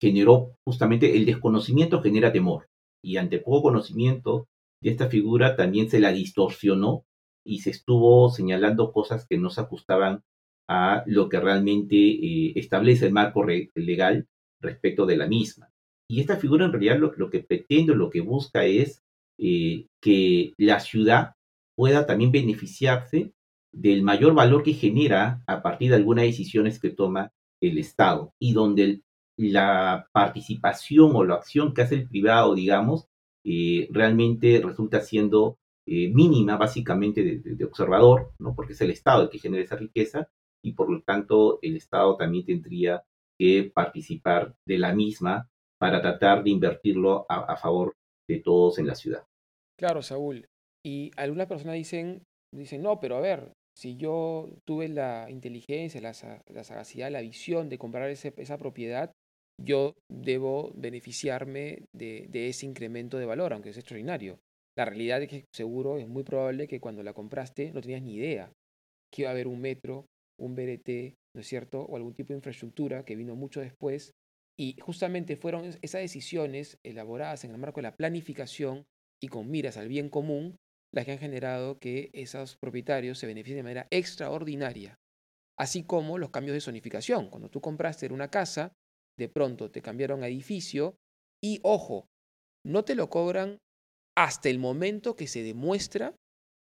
[0.00, 2.68] generó justamente el desconocimiento genera temor.
[3.02, 4.46] Y ante poco conocimiento
[4.80, 7.04] de esta figura también se la distorsionó
[7.46, 10.22] y se estuvo señalando cosas que no se ajustaban
[10.68, 14.26] a lo que realmente eh, establece el marco legal
[14.60, 15.70] respecto de la misma.
[16.08, 19.02] Y esta figura en realidad lo, que pretende, lo que busca es
[19.38, 21.34] eh, que la ciudad
[21.76, 23.32] pueda también beneficiarse
[23.72, 28.52] del mayor valor que genera a partir de algunas decisiones que toma el Estado y
[28.52, 29.02] donde
[29.36, 33.08] la participación o la acción que hace el privado, digamos,
[33.44, 38.54] eh, realmente resulta siendo eh, mínima, básicamente, de, observador, ¿no?
[38.54, 40.28] porque es el Estado el que genera esa riqueza
[40.64, 43.04] y por lo tanto el Estado también tendría
[43.38, 47.92] que participar de la misma para tratar de invertirlo a, favor
[48.28, 49.24] de todos en la ciudad.
[49.78, 50.46] Claro, Saúl.
[50.84, 52.22] Y algunas personas dicen,
[52.54, 57.78] dicen, no, pero a ver, si yo tuve la inteligencia, la, sagacidad, la visión de
[57.78, 59.12] comprar esa propiedad,
[59.62, 64.38] yo debo beneficiarme de, ese incremento de valor, aunque es extraordinario.
[64.76, 68.14] La realidad es que seguro es muy probable que cuando la compraste no tenías ni
[68.14, 68.52] idea
[69.12, 70.06] que iba a haber un metro,
[70.38, 71.82] un BRT, ¿no es cierto?
[71.82, 74.12] O algún tipo de infraestructura que vino mucho después
[74.58, 78.84] y justamente fueron esas decisiones elaboradas en el marco de la planificación
[79.22, 80.56] y con miras al bien común
[80.92, 84.96] las que han generado que esos propietarios se beneficien de manera extraordinaria.
[85.58, 87.30] Así como los cambios de zonificación.
[87.30, 88.72] Cuando tú compraste una casa,
[89.18, 90.96] de pronto te cambiaron a edificio
[91.42, 92.06] y, ojo,
[92.64, 93.58] no te lo cobran
[94.16, 96.14] hasta el momento que se demuestra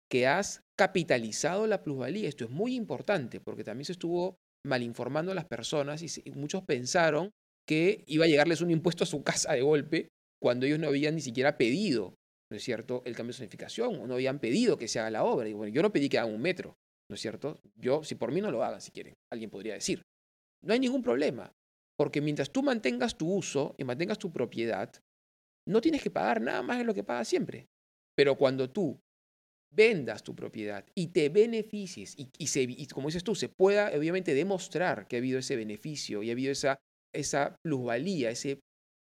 [0.10, 2.28] que has capitalizado la plusvalía.
[2.28, 7.32] Esto es muy importante porque también se estuvo malinformando a las personas y muchos pensaron
[7.68, 10.08] que iba a llegarles un impuesto a su casa de golpe
[10.42, 12.16] cuando ellos no habían ni siquiera pedido
[12.54, 15.24] ¿no es cierto?, el cambio de zonificación o no habían pedido que se haga la
[15.24, 15.50] obra.
[15.50, 16.76] Y bueno, yo no pedí que hagan un metro,
[17.10, 17.60] ¿no es cierto?
[17.76, 20.04] Yo, si por mí no lo hagan, si quieren, alguien podría decir.
[20.64, 21.52] No hay ningún problema,
[21.98, 24.92] porque mientras tú mantengas tu uso y mantengas tu propiedad,
[25.68, 27.68] no tienes que pagar nada más de lo que pagas siempre.
[28.16, 29.00] Pero cuando tú
[29.74, 35.08] vendas tu propiedad y te beneficies y, y, como dices tú, se pueda obviamente demostrar
[35.08, 36.78] que ha habido ese beneficio y ha habido esa,
[37.14, 38.60] esa plusvalía, ese,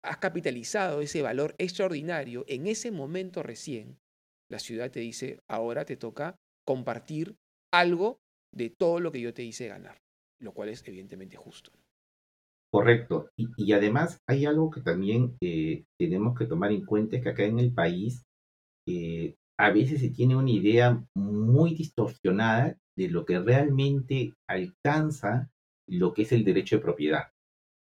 [0.04, 3.98] has capitalizado ese valor extraordinario, en ese momento recién
[4.50, 6.36] la ciudad te dice, ahora te toca
[6.66, 7.36] compartir
[7.74, 8.20] algo
[8.54, 9.98] de todo lo que yo te hice ganar,
[10.40, 11.72] lo cual es evidentemente justo.
[12.72, 13.30] Correcto.
[13.36, 17.44] Y, además hay algo que también eh, tenemos que tomar en cuenta, es que acá
[17.44, 18.24] en el país
[18.88, 25.52] eh, a veces se tiene una idea muy distorsionada de lo que realmente alcanza
[25.88, 27.32] lo que es el derecho de propiedad.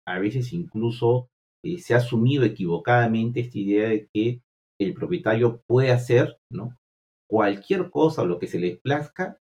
[0.07, 1.29] A veces incluso
[1.63, 4.41] eh, se ha asumido equivocadamente esta idea de que
[4.81, 6.75] el propietario puede hacer ¿no?
[7.29, 9.37] cualquier cosa lo que se le plazca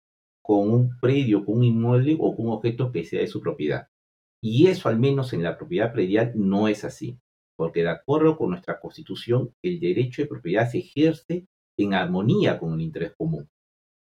[0.44, 3.88] con un predio, con un inmueble o con un objeto que sea de su propiedad.
[4.44, 7.18] Y eso al menos en la propiedad predial no es así,
[7.58, 11.48] porque de acuerdo con nuestra constitución, el derecho de propiedad se ejerce
[11.78, 13.48] en armonía con el interés común.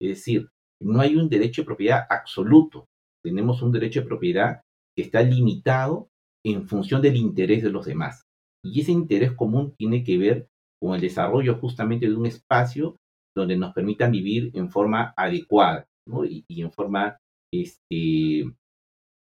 [0.01, 0.49] Es decir,
[0.81, 2.87] no hay un derecho de propiedad absoluto.
[3.23, 4.61] Tenemos un derecho de propiedad
[4.95, 6.09] que está limitado
[6.45, 8.23] en función del interés de los demás.
[8.65, 10.47] Y ese interés común tiene que ver
[10.81, 12.97] con el desarrollo justamente de un espacio
[13.35, 15.87] donde nos permitan vivir en forma adecuada
[16.27, 17.17] y, en forma,
[17.51, 18.51] este,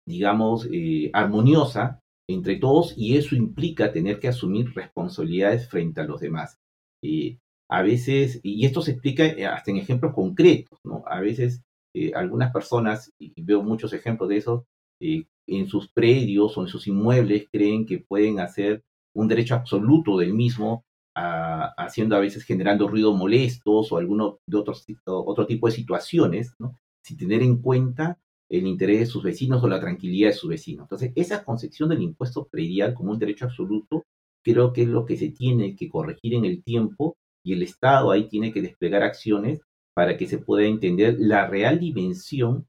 [0.06, 6.20] digamos, eh, armoniosa entre todos y eso implica tener que asumir responsabilidades frente a los
[6.20, 6.58] demás.
[7.02, 7.38] Eh,
[7.68, 11.02] a veces, y esto se explica eh, hasta en ejemplos concretos, ¿no?
[11.06, 11.62] A veces
[11.94, 14.66] eh, algunas personas, y veo muchos ejemplos de eso,
[15.00, 18.82] en sus predios o en sus inmuebles creen que pueden hacer
[19.14, 24.86] un derecho absoluto del mismo, haciendo a veces generando ruido molestos o alguno de otros,
[25.04, 26.78] otro tipo de situaciones, ¿no?
[27.02, 30.84] sin tener en cuenta el interés de sus vecinos o la tranquilidad de sus vecinos.
[30.84, 34.04] Entonces, esa concepción del impuesto predial como un derecho absoluto
[34.44, 38.10] creo que es lo que se tiene que corregir en el tiempo y el Estado
[38.10, 39.60] ahí tiene que desplegar acciones
[39.94, 42.66] para que se pueda entender la real dimensión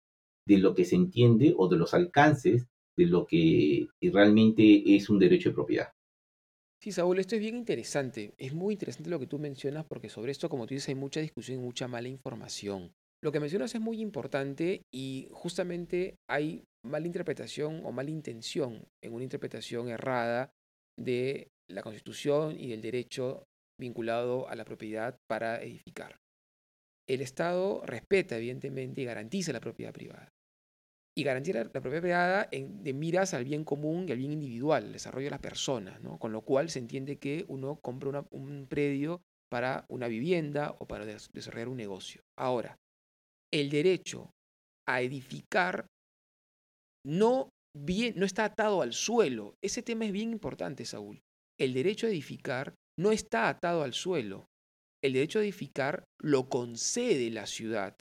[0.48, 5.20] de lo que se entiende o de los alcances de lo que realmente es un
[5.20, 5.90] derecho de propiedad.
[6.80, 8.34] Sí, Saúl, esto es bien interesante.
[8.38, 11.20] Es muy interesante lo que tú mencionas porque sobre esto, como tú dices, hay mucha
[11.20, 12.94] discusión y mucha mala información.
[13.24, 19.14] Lo que mencionas es muy importante y justamente hay mala interpretación o mala intención en
[19.14, 20.52] una interpretación errada
[21.00, 23.44] de la Constitución y del derecho
[23.80, 26.18] vinculado a la propiedad para edificar.
[27.08, 30.30] El Estado respeta, evidentemente, y garantiza la propiedad privada.
[31.16, 34.94] Y garantiza la propiedad privada de miras al bien común y al bien individual, al
[34.94, 36.20] desarrollo de las personas, ¿no?
[36.20, 41.06] con lo cual se entiende que uno compra un predio para una vivienda o para
[41.06, 42.22] desarrollar un negocio.
[42.38, 42.78] Ahora,
[43.54, 44.32] el derecho
[44.88, 45.88] a edificar
[47.06, 49.56] no, bien, no está atado al suelo.
[49.64, 51.22] Ese tema es bien importante, Saúl.
[51.60, 54.48] El derecho a edificar no está atado al suelo.
[55.04, 57.96] El derecho a edificar lo concede la ciudad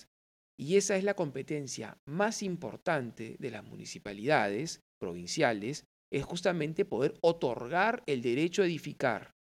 [0.59, 8.03] y esa es la competencia más importante de las municipalidades provinciales, es justamente poder otorgar
[8.07, 9.33] el derecho a edificar.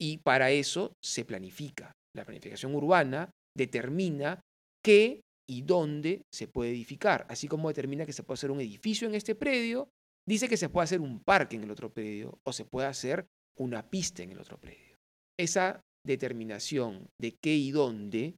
[0.00, 1.92] Y para eso se planifica.
[2.14, 4.40] La planificación urbana determina
[4.82, 9.08] qué y dónde se puede edificar, así como determina que se puede hacer un edificio
[9.08, 9.88] en este predio,
[10.28, 13.26] dice que se puede hacer un parque en el otro predio o se puede hacer
[13.58, 14.96] una pista en el otro predio.
[15.38, 18.36] Esa determinación de qué y dónde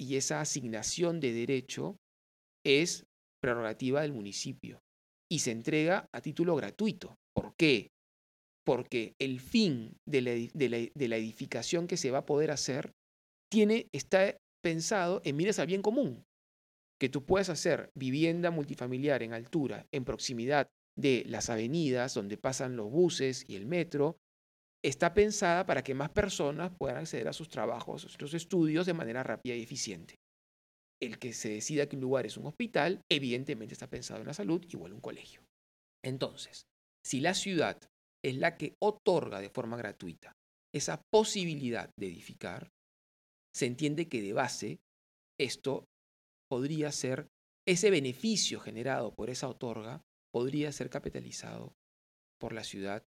[0.00, 1.96] y esa asignación de derecho
[2.64, 3.04] es
[3.40, 4.80] prerrogativa del municipio
[5.30, 7.16] y se entrega a título gratuito.
[7.34, 7.90] ¿Por qué?
[8.64, 12.92] Porque el fin de la, edificación que se va a poder hacer
[13.50, 16.24] tiene, está pensado en miras al bien común.
[16.98, 22.76] Que tú puedas hacer vivienda multifamiliar en altura, en proximidad de las avenidas donde pasan
[22.76, 24.16] los buses y el metro,
[24.82, 28.94] está pensada para que más personas puedan acceder a sus trabajos, a sus estudios de
[28.94, 30.14] manera rápida y eficiente.
[31.00, 34.34] El que se decida que un lugar es un hospital, evidentemente está pensado en la
[34.34, 35.42] salud, igual un colegio.
[36.02, 36.66] Entonces,
[37.04, 37.78] si la ciudad
[38.24, 40.32] es la que otorga de forma gratuita
[40.74, 42.68] esa posibilidad de edificar,
[43.56, 44.80] se entiende que de base
[45.40, 45.88] esto
[46.50, 47.28] podría ser,
[47.66, 51.72] ese beneficio generado por esa otorga podría ser capitalizado
[52.38, 53.02] por la ciudad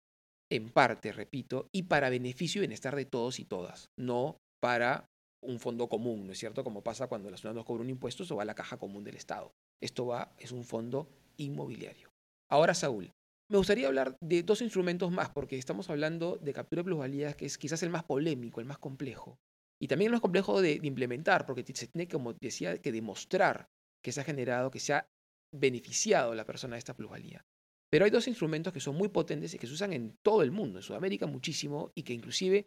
[0.50, 5.04] en parte, repito, y para beneficio y bienestar de todos y todas, no para
[5.44, 6.64] un fondo común, ¿no es cierto?
[6.64, 9.04] Como pasa cuando la ciudad nos cobra un impuesto, eso va a la caja común
[9.04, 9.52] del Estado.
[9.82, 12.08] Esto va, es un fondo inmobiliario.
[12.50, 13.12] Ahora, Saúl,
[13.50, 17.44] me gustaría hablar de dos instrumentos más, porque estamos hablando de captura de plusvalías, que
[17.44, 19.38] es quizás el más polémico, el más complejo.
[19.80, 23.68] Y también es complejo de, implementar, porque se tiene, como decía, que demostrar
[24.02, 25.06] que se ha generado, que se ha
[25.54, 27.44] beneficiado la persona de esta plusvalía.
[27.90, 30.50] Pero hay dos instrumentos que son muy potentes y que se usan en todo el
[30.50, 32.66] mundo, en Sudamérica muchísimo, y que inclusive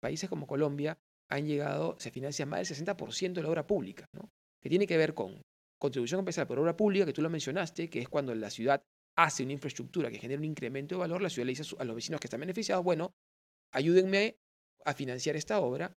[0.00, 0.98] países como Colombia
[1.30, 4.06] han llegado, se financia más del 60% de la obra pública,
[4.60, 5.42] que tiene que ver con
[5.80, 8.82] contribución especial por obra pública, que tú lo mencionaste, que es cuando la ciudad
[9.16, 11.96] hace una infraestructura que genera un incremento de valor, la ciudad le dice a los
[11.96, 13.14] vecinos que están beneficiados, bueno,
[13.72, 14.36] ayúdenme
[14.84, 15.92] a financiar esta obra.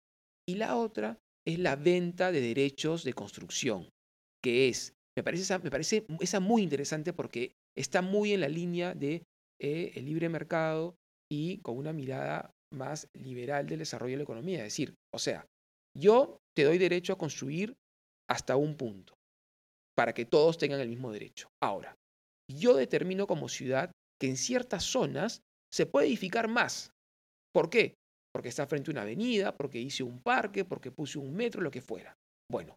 [0.47, 3.89] Y la otra es la venta de derechos de construcción,
[4.43, 8.49] que es, me parece esa, me parece esa muy interesante porque está muy en la
[8.49, 9.23] línea de
[9.59, 10.95] eh, libre mercado
[11.31, 14.59] y con una mirada más liberal del desarrollo de la economía.
[14.59, 15.45] Es decir, o sea,
[15.97, 17.75] yo te doy derecho a construir
[18.29, 19.13] hasta un punto,
[19.95, 21.47] para que todos tengan el mismo derecho.
[21.61, 21.95] Ahora,
[22.51, 25.41] yo determino como ciudad que en ciertas zonas
[25.71, 26.91] se puede edificar más.
[27.53, 27.95] ¿Por qué?
[28.35, 31.71] Porque está frente a una avenida, porque hice un parque, porque puse un metro, lo
[31.71, 32.17] que fuera.
[32.51, 32.75] Bueno,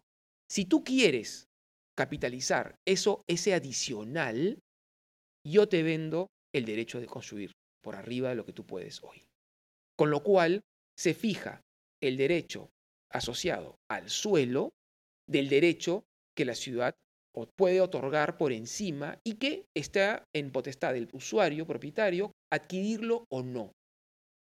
[0.49, 1.49] si tú quieres
[1.97, 4.57] capitalizar eso, ese adicional,
[5.45, 7.51] yo te vendo el derecho de construir
[7.83, 9.21] por arriba de lo que tú puedes hoy.
[9.97, 10.61] Con lo cual,
[10.97, 11.59] se fija
[12.01, 12.69] el derecho
[13.11, 14.69] asociado al suelo
[15.27, 16.05] del derecho
[16.37, 16.95] que la ciudad
[17.57, 23.73] puede otorgar por encima y que está en potestad del usuario propietario adquirirlo o no.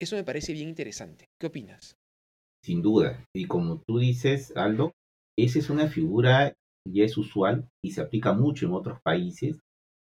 [0.01, 1.27] Eso me parece bien interesante.
[1.41, 1.97] ¿Qué opinas?
[2.65, 3.25] Sin duda.
[3.35, 4.93] Y como tú dices, Aldo,
[5.37, 6.55] esa es una figura
[6.87, 9.59] ya es usual y se aplica mucho en otros países,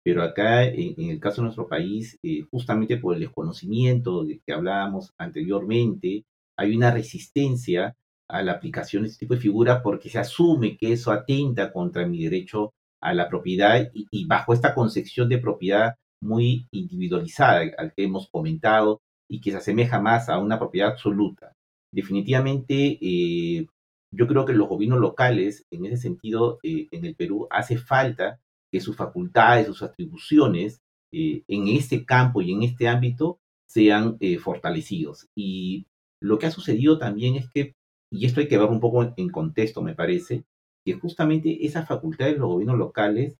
[0.05, 4.53] pero acá, en, el caso de nuestro país, eh, justamente por el desconocimiento de que
[4.53, 6.25] hablábamos anteriormente,
[6.59, 7.95] hay una resistencia
[8.29, 12.07] a la aplicación de este tipo de figura porque se asume que eso atenta contra
[12.07, 18.05] mi derecho a la propiedad y, bajo esta concepción de propiedad muy individualizada al que
[18.05, 19.01] hemos comentado
[19.33, 21.57] y que se asemeja más a una propiedad absoluta.
[21.91, 23.67] Definitivamente, eh,
[24.15, 28.41] yo creo que los gobiernos locales, en ese sentido, eh, en el Perú, hace falta
[28.71, 30.83] que sus facultades, sus atribuciones
[31.15, 35.29] eh, en este campo y en este ámbito sean fortalecidos.
[35.35, 35.87] Y
[36.21, 37.73] lo que ha sucedido también es que
[38.11, 40.45] y esto hay que verlo un poco en contexto, me parece,
[40.85, 43.39] que justamente esas facultades de los gobiernos locales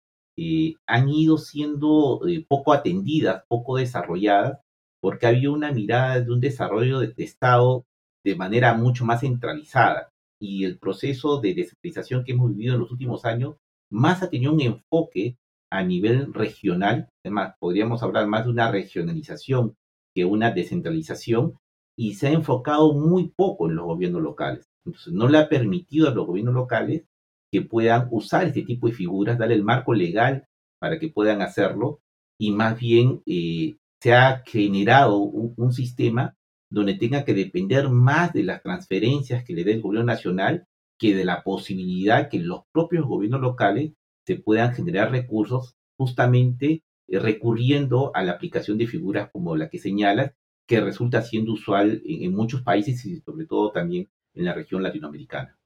[0.87, 4.63] han ido siendo poco atendidas, poco desarrolladas,
[5.03, 7.85] porque había una mirada de un desarrollo de, Estado
[8.25, 10.11] de manera mucho más centralizada.
[10.41, 13.57] Y el proceso de descentralización que hemos vivido en los últimos años
[13.91, 15.37] más ha tenido un enfoque
[15.73, 19.75] a nivel regional, además podríamos hablar más de una regionalización
[20.15, 21.59] que una descentralización,
[21.99, 24.67] y se ha enfocado muy poco en los gobiernos locales.
[24.85, 27.05] Entonces, no le ha permitido a los gobiernos locales
[27.51, 30.47] que puedan usar este tipo de figuras, darle el marco legal
[30.79, 32.01] para que puedan hacerlo,
[32.39, 36.37] y más bien eh, se ha generado un, sistema
[36.69, 40.67] donde tenga que depender más de las transferencias que le dé el gobierno nacional
[40.99, 43.93] que de la posibilidad que los propios gobiernos locales
[44.27, 49.79] se puedan generar recursos justamente eh, recurriendo a la aplicación de figuras como la que
[49.79, 50.33] señalas
[50.67, 55.57] que resulta siendo usual en, muchos países y sobre todo también en la región latinoamericana.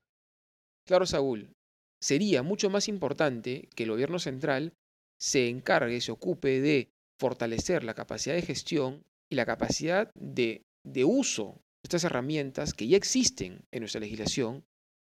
[0.85, 1.55] Claro, Saúl.
[2.03, 4.75] Sería mucho más importante que el gobierno central
[5.19, 10.65] se encargue, se ocupe de fortalecer la capacidad de gestión y la capacidad de,
[11.05, 14.65] uso de estas herramientas que ya existen en nuestra legislación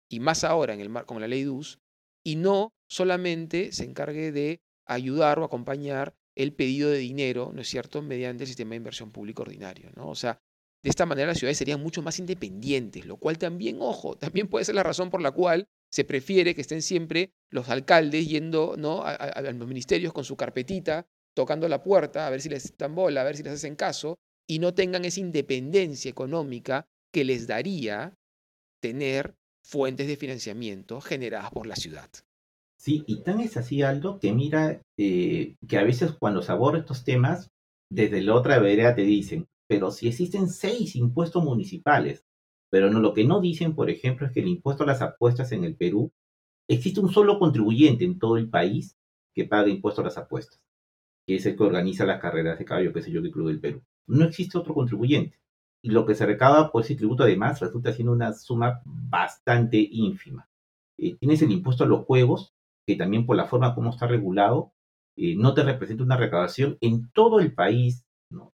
[0.08, 1.78] y más ahora en el, con la ley DUS,
[2.24, 7.68] y no solamente se encargue de ayudar o acompañar el pedido de dinero, ¿no es
[7.68, 10.08] cierto?, mediante el sistema de inversión pública ordinario, ¿no?
[10.08, 10.40] O sea,
[10.82, 14.64] de esta manera las ciudades serían mucho más independientes, lo cual también, ojo, también puede
[14.64, 19.02] ser la razón por la cual se prefiere que estén siempre los alcaldes yendo ¿no?
[19.04, 23.20] a, los ministerios con su carpetita, tocando la puerta, a ver si les dan bola,
[23.20, 24.18] a ver si les hacen caso,
[24.48, 28.14] y no tengan esa independencia económica que les daría
[28.80, 32.08] tener fuentes de financiamiento generadas por la ciudad.
[32.78, 36.80] Sí, y tan es así, Aldo, que mira eh, que a veces cuando se abordan
[36.80, 37.50] estos temas,
[37.90, 42.24] desde la otra vereda te dicen, pero si existen seis impuestos municipales,
[42.70, 45.52] pero no, lo que no dicen, por ejemplo, es que el impuesto a las apuestas
[45.52, 46.10] en el Perú,
[46.68, 48.96] existe un solo contribuyente en todo el país
[49.34, 50.60] que paga impuesto a las apuestas,
[51.30, 53.60] que es el que organiza las carreras de caballo, que sé yo, que Club del
[53.60, 53.84] Perú.
[54.08, 55.38] No existe otro contribuyente.
[55.80, 60.48] Y lo que se recaba por ese tributo, además, resulta siendo una suma bastante ínfima.
[60.98, 62.52] Eh, tienes el impuesto a los juegos,
[62.84, 64.72] que también por la forma como está regulado,
[65.16, 68.04] eh, no te representa una recaudación en todo el país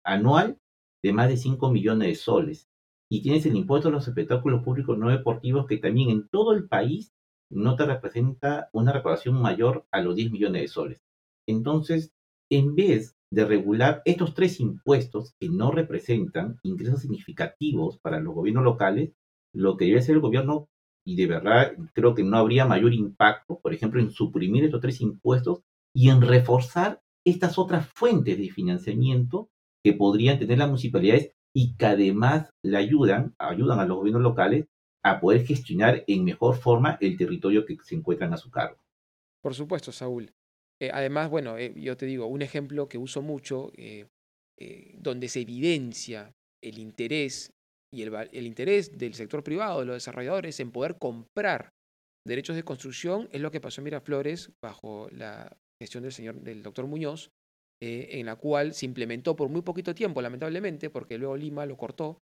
[0.03, 0.57] anual
[1.03, 2.69] de más de 5 millones de soles.
[3.07, 6.67] Y tienes el impuesto a los espectáculos públicos no deportivos que también en todo el
[6.67, 7.13] país
[7.51, 11.03] no te representa una recaudación mayor a los 10 millones de soles.
[11.47, 12.11] Entonces,
[12.57, 18.63] en vez de regular estos tres impuestos que no representan ingresos significativos para los gobiernos
[18.63, 19.11] locales,
[19.53, 20.69] lo que debe hacer el gobierno,
[21.05, 25.01] y de verdad creo que no habría mayor impacto, por ejemplo, en suprimir estos tres
[25.01, 25.61] impuestos
[25.95, 29.49] y en reforzar estas otras fuentes de financiamiento
[29.83, 34.67] que podrían tener las municipalidades y que además le ayudan, ayudan a los gobiernos locales
[35.03, 38.77] a poder gestionar en mejor forma el territorio que se encuentran a su cargo.
[39.41, 40.31] Por supuesto, Saúl.
[40.81, 44.07] Eh, además, bueno, eh, yo te digo, un ejemplo que uso mucho, eh,
[44.97, 46.31] donde se evidencia
[46.63, 47.51] el interés
[47.93, 51.69] y el, el, interés del sector privado, de los desarrolladores, en poder comprar
[52.25, 56.63] derechos de construcción, es lo que pasó en Miraflores bajo la gestión del señor, del
[56.63, 57.29] doctor Muñoz,
[57.81, 62.19] en la cual se implementó por muy poquito tiempo, lamentablemente, porque luego Lima lo cortó,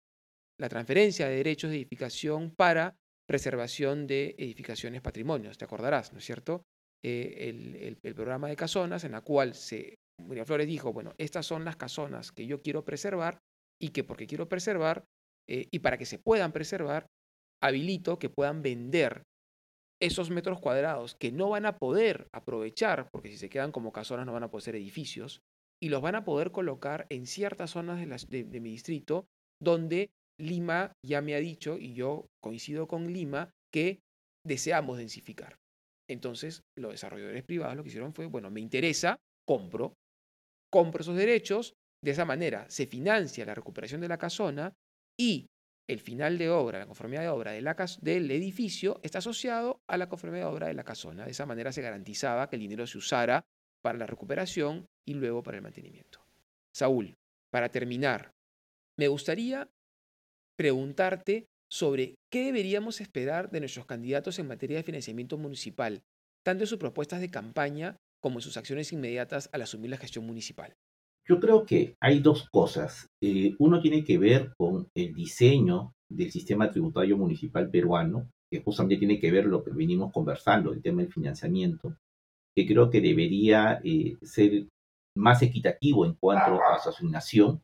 [0.60, 6.24] la transferencia de derechos de edificación para preservación de edificaciones patrimonios, te acordarás, ¿no es
[6.24, 6.64] cierto?
[7.08, 9.94] Eh, el, programa de casonas en la cual se,
[10.44, 13.38] Flores dijo, bueno, estas son las casonas que yo quiero preservar
[13.80, 15.04] y que porque quiero preservar
[15.48, 17.06] eh, y para que se puedan preservar,
[17.62, 19.22] habilito que puedan vender
[20.02, 24.26] esos metros cuadrados que no van a poder aprovechar, porque si se quedan como casonas
[24.26, 25.38] no van a poder ser edificios,
[25.80, 29.26] y los van a poder colocar en ciertas zonas de mi distrito
[29.62, 34.00] donde Lima ya me ha dicho, y yo coincido con Lima, que
[34.44, 35.56] deseamos densificar.
[36.08, 39.94] Entonces, los desarrolladores privados lo que hicieron fue, bueno, me interesa, compro,
[40.70, 44.72] compro esos derechos, de esa manera se financia la recuperación de la casona
[45.18, 45.48] y
[45.88, 50.46] el final de obra, la conformidad de obra del edificio está asociado a la conformidad
[50.46, 51.24] de obra de la casona.
[51.24, 53.44] De esa manera se garantizaba que el dinero se usara
[53.82, 56.24] para la recuperación y luego para el mantenimiento.
[56.74, 57.14] Saúl,
[57.52, 58.32] para terminar,
[58.98, 59.68] me gustaría
[60.58, 66.02] preguntarte sobre qué deberíamos esperar de nuestros candidatos en materia de financiamiento municipal,
[66.44, 70.26] tanto en sus propuestas de campaña como en sus acciones inmediatas al asumir la gestión
[70.26, 70.74] municipal.
[71.28, 73.08] Yo creo que hay dos cosas.
[73.20, 78.98] Eh, uno tiene que ver con el diseño del sistema tributario municipal peruano, que justamente
[78.98, 81.96] tiene que ver lo que venimos conversando, el tema del financiamiento,
[82.56, 84.68] que creo que debería eh, ser
[85.16, 87.60] más equitativo en cuanto a su asignación,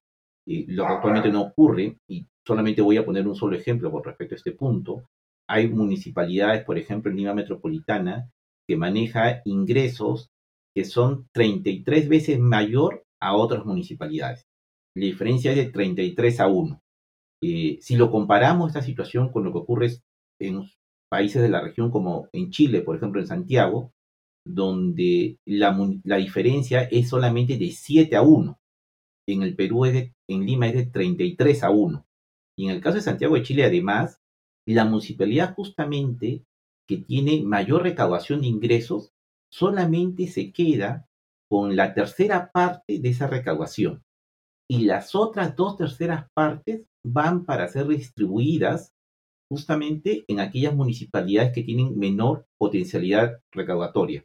[0.47, 1.99] eh, lo que actualmente no ocurre,
[2.47, 5.09] Solamente voy a poner un solo ejemplo con respecto a este punto.
[5.49, 8.31] Hay municipalidades, por ejemplo, en Lima Metropolitana,
[8.67, 10.31] que maneja ingresos
[10.75, 14.47] que son 33 veces mayor a otras municipalidades.
[14.95, 16.81] La diferencia es de 33 a 1.
[17.43, 19.91] Eh, si lo comparamos esta situación con lo que ocurre
[20.41, 20.69] en
[21.11, 23.93] países de la región como en Chile, por ejemplo, en Santiago,
[24.45, 25.77] donde la,
[26.17, 28.59] diferencia es solamente de 7 a 1.
[29.29, 32.07] En el Perú, es de, en Lima es de 33 a 1.
[32.57, 34.21] Y en el caso de Santiago de Chile, además,
[34.67, 36.45] la municipalidad justamente
[36.87, 39.13] que tiene mayor recaudación de ingresos
[39.51, 41.07] solamente se queda
[41.49, 44.03] con la tercera parte de esa recaudación.
[44.69, 48.93] Y las otras dos terceras partes van para ser distribuidas
[49.51, 54.25] justamente en aquellas municipalidades que tienen menor potencialidad recaudatoria,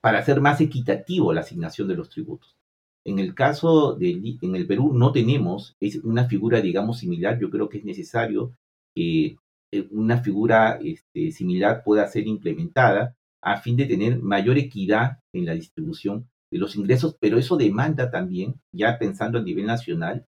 [0.00, 2.56] para hacer más equitativo la asignación de los tributos.
[3.04, 7.38] En el caso de en el Perú no tenemos una figura, digamos, similar.
[7.40, 8.54] Yo creo que es necesario
[8.94, 9.36] que
[9.72, 15.46] eh, una figura este, similar pueda ser implementada a fin de tener mayor equidad en
[15.46, 20.26] la distribución de los ingresos, pero eso demanda también, ya pensando a nivel nacional,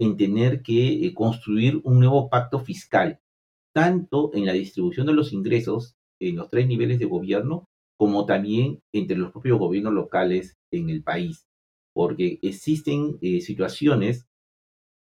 [0.00, 3.20] en tener que eh, construir un nuevo pacto fiscal,
[3.74, 7.66] tanto en la distribución de los ingresos en los tres niveles de gobierno,
[7.98, 11.46] como también entre los propios gobiernos locales en el país
[11.94, 14.26] porque existen eh, situaciones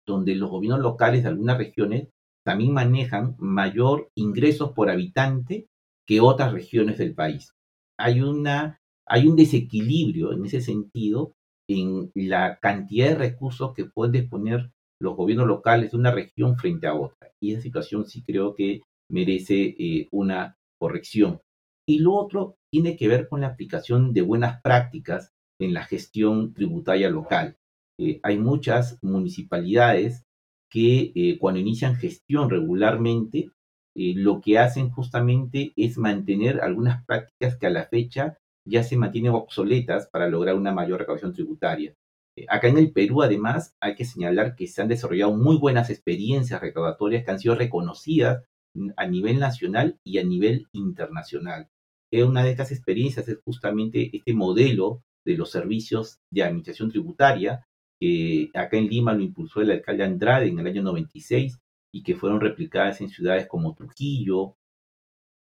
[0.06, 2.10] donde los gobiernos locales de algunas regiones
[2.46, 5.68] también manejan mayor ingresos por habitante
[6.08, 7.54] que otras regiones del país.
[7.98, 11.34] Hay, una, hay un desequilibrio en ese sentido
[11.68, 14.72] en la cantidad de recursos que pueden disponer
[15.02, 17.32] los gobiernos locales de una región frente a otra.
[17.42, 21.42] Y esa situación sí creo que merece eh, una corrección.
[21.88, 26.54] Y lo otro tiene que ver con la aplicación de buenas prácticas en la gestión
[26.54, 27.58] tributaria local.
[27.98, 30.26] Eh, hay muchas municipalidades
[30.70, 33.52] que eh, cuando inician gestión regularmente,
[33.96, 38.38] eh, lo que hacen justamente es mantener algunas prácticas que a la fecha
[38.68, 41.94] ya se mantienen obsoletas para lograr una mayor recaudación tributaria.
[42.50, 46.60] acá en el Perú, además, hay que señalar que se han desarrollado muy buenas experiencias
[46.60, 48.44] recaudatorias que han sido reconocidas
[48.98, 51.70] a nivel nacional y a nivel internacional.
[52.12, 57.66] una de estas experiencias es justamente este modelo de los servicios de administración tributaria,
[58.00, 61.60] que acá en Lima lo impulsó el alcalde Andrade en el año 96
[61.92, 64.56] y que fueron replicadas en ciudades como Trujillo,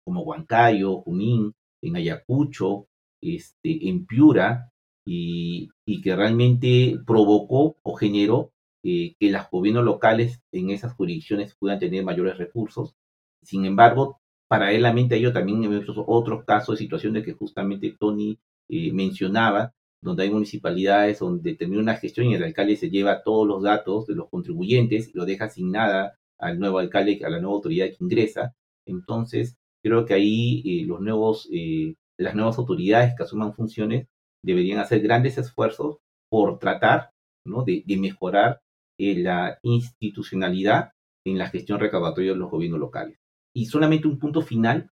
[0.06, 2.88] como Huancayo, Junín, en Ayacucho,
[3.22, 4.72] este, en Piura,
[5.06, 5.72] y,
[6.02, 8.52] que realmente provocó o generó
[8.84, 12.96] eh, que los gobiernos locales en esas jurisdicciones puedan tener mayores recursos.
[13.42, 14.20] Sin embargo,
[14.50, 18.38] paralelamente a ello también hemos otros casos de situaciones que justamente Tony
[18.70, 23.48] eh, mencionaba, donde hay municipalidades donde termina una gestión y el alcalde se lleva todos
[23.48, 27.40] los datos de los contribuyentes y lo deja sin nada al nuevo alcalde, a la
[27.40, 28.54] nueva autoridad que ingresa.
[28.86, 34.08] Entonces, creo que ahí eh, los nuevos, eh, las nuevas autoridades que asuman funciones
[34.44, 35.98] deberían hacer grandes esfuerzos
[36.30, 37.12] por tratar
[37.46, 37.64] ¿no?
[37.64, 38.62] de, mejorar
[38.98, 40.92] la institucionalidad
[41.26, 43.18] en la gestión recaudatoria de los gobiernos locales.
[43.56, 44.90] Y solamente un punto final,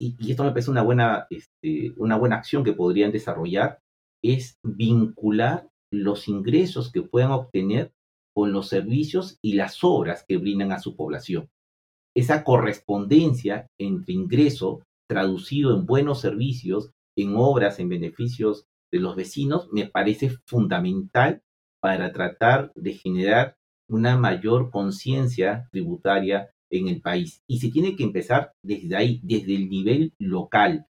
[0.00, 3.78] y, esto me parece una buena, este, una buena acción que podrían desarrollar,
[4.24, 7.92] es vincular los ingresos que puedan obtener
[8.34, 11.48] con los servicios y las obras que brindan a su población.
[12.16, 19.68] Esa correspondencia entre ingreso traducido en buenos servicios, en obras, en beneficios de los vecinos,
[19.72, 21.42] me parece fundamental
[21.80, 23.56] para tratar de generar
[23.88, 27.42] una mayor conciencia tributaria en el país.
[27.46, 30.86] Y se tiene que empezar desde ahí, desde el nivel local.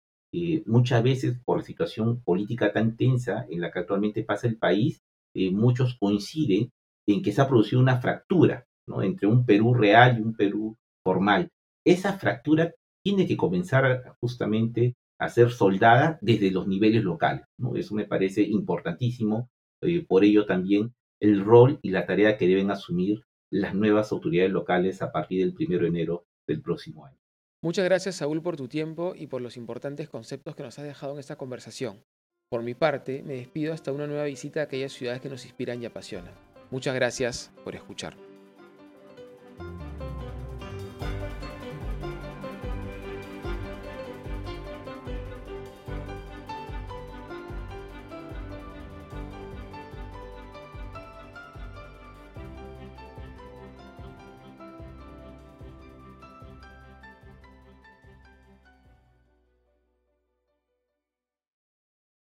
[0.66, 5.00] Muchas veces por situación política tan tensa en la que actualmente pasa el país,
[5.34, 6.70] eh, muchos coinciden
[7.06, 9.02] en que se ha producido una fractura ¿no?
[9.02, 11.50] entre un Perú real y un Perú formal.
[11.84, 12.72] Esa fractura
[13.04, 17.44] tiene que comenzar justamente a ser soldada desde los niveles locales.
[17.58, 17.76] ¿no?
[17.76, 19.50] Eso me parece importantísimo.
[19.82, 24.52] Eh, por ello también el rol y la tarea que deben asumir las nuevas autoridades
[24.52, 27.18] locales a partir del 1 de enero del próximo año.
[27.62, 31.14] Muchas gracias, Saúl, por tu tiempo y por los importantes conceptos que nos has dejado
[31.14, 32.04] en esta conversación.
[32.48, 35.82] Por mi parte, me despido hasta una nueva visita a aquellas ciudades que nos inspiran
[35.82, 36.34] y apasionan.
[36.70, 38.16] Muchas gracias por escuchar.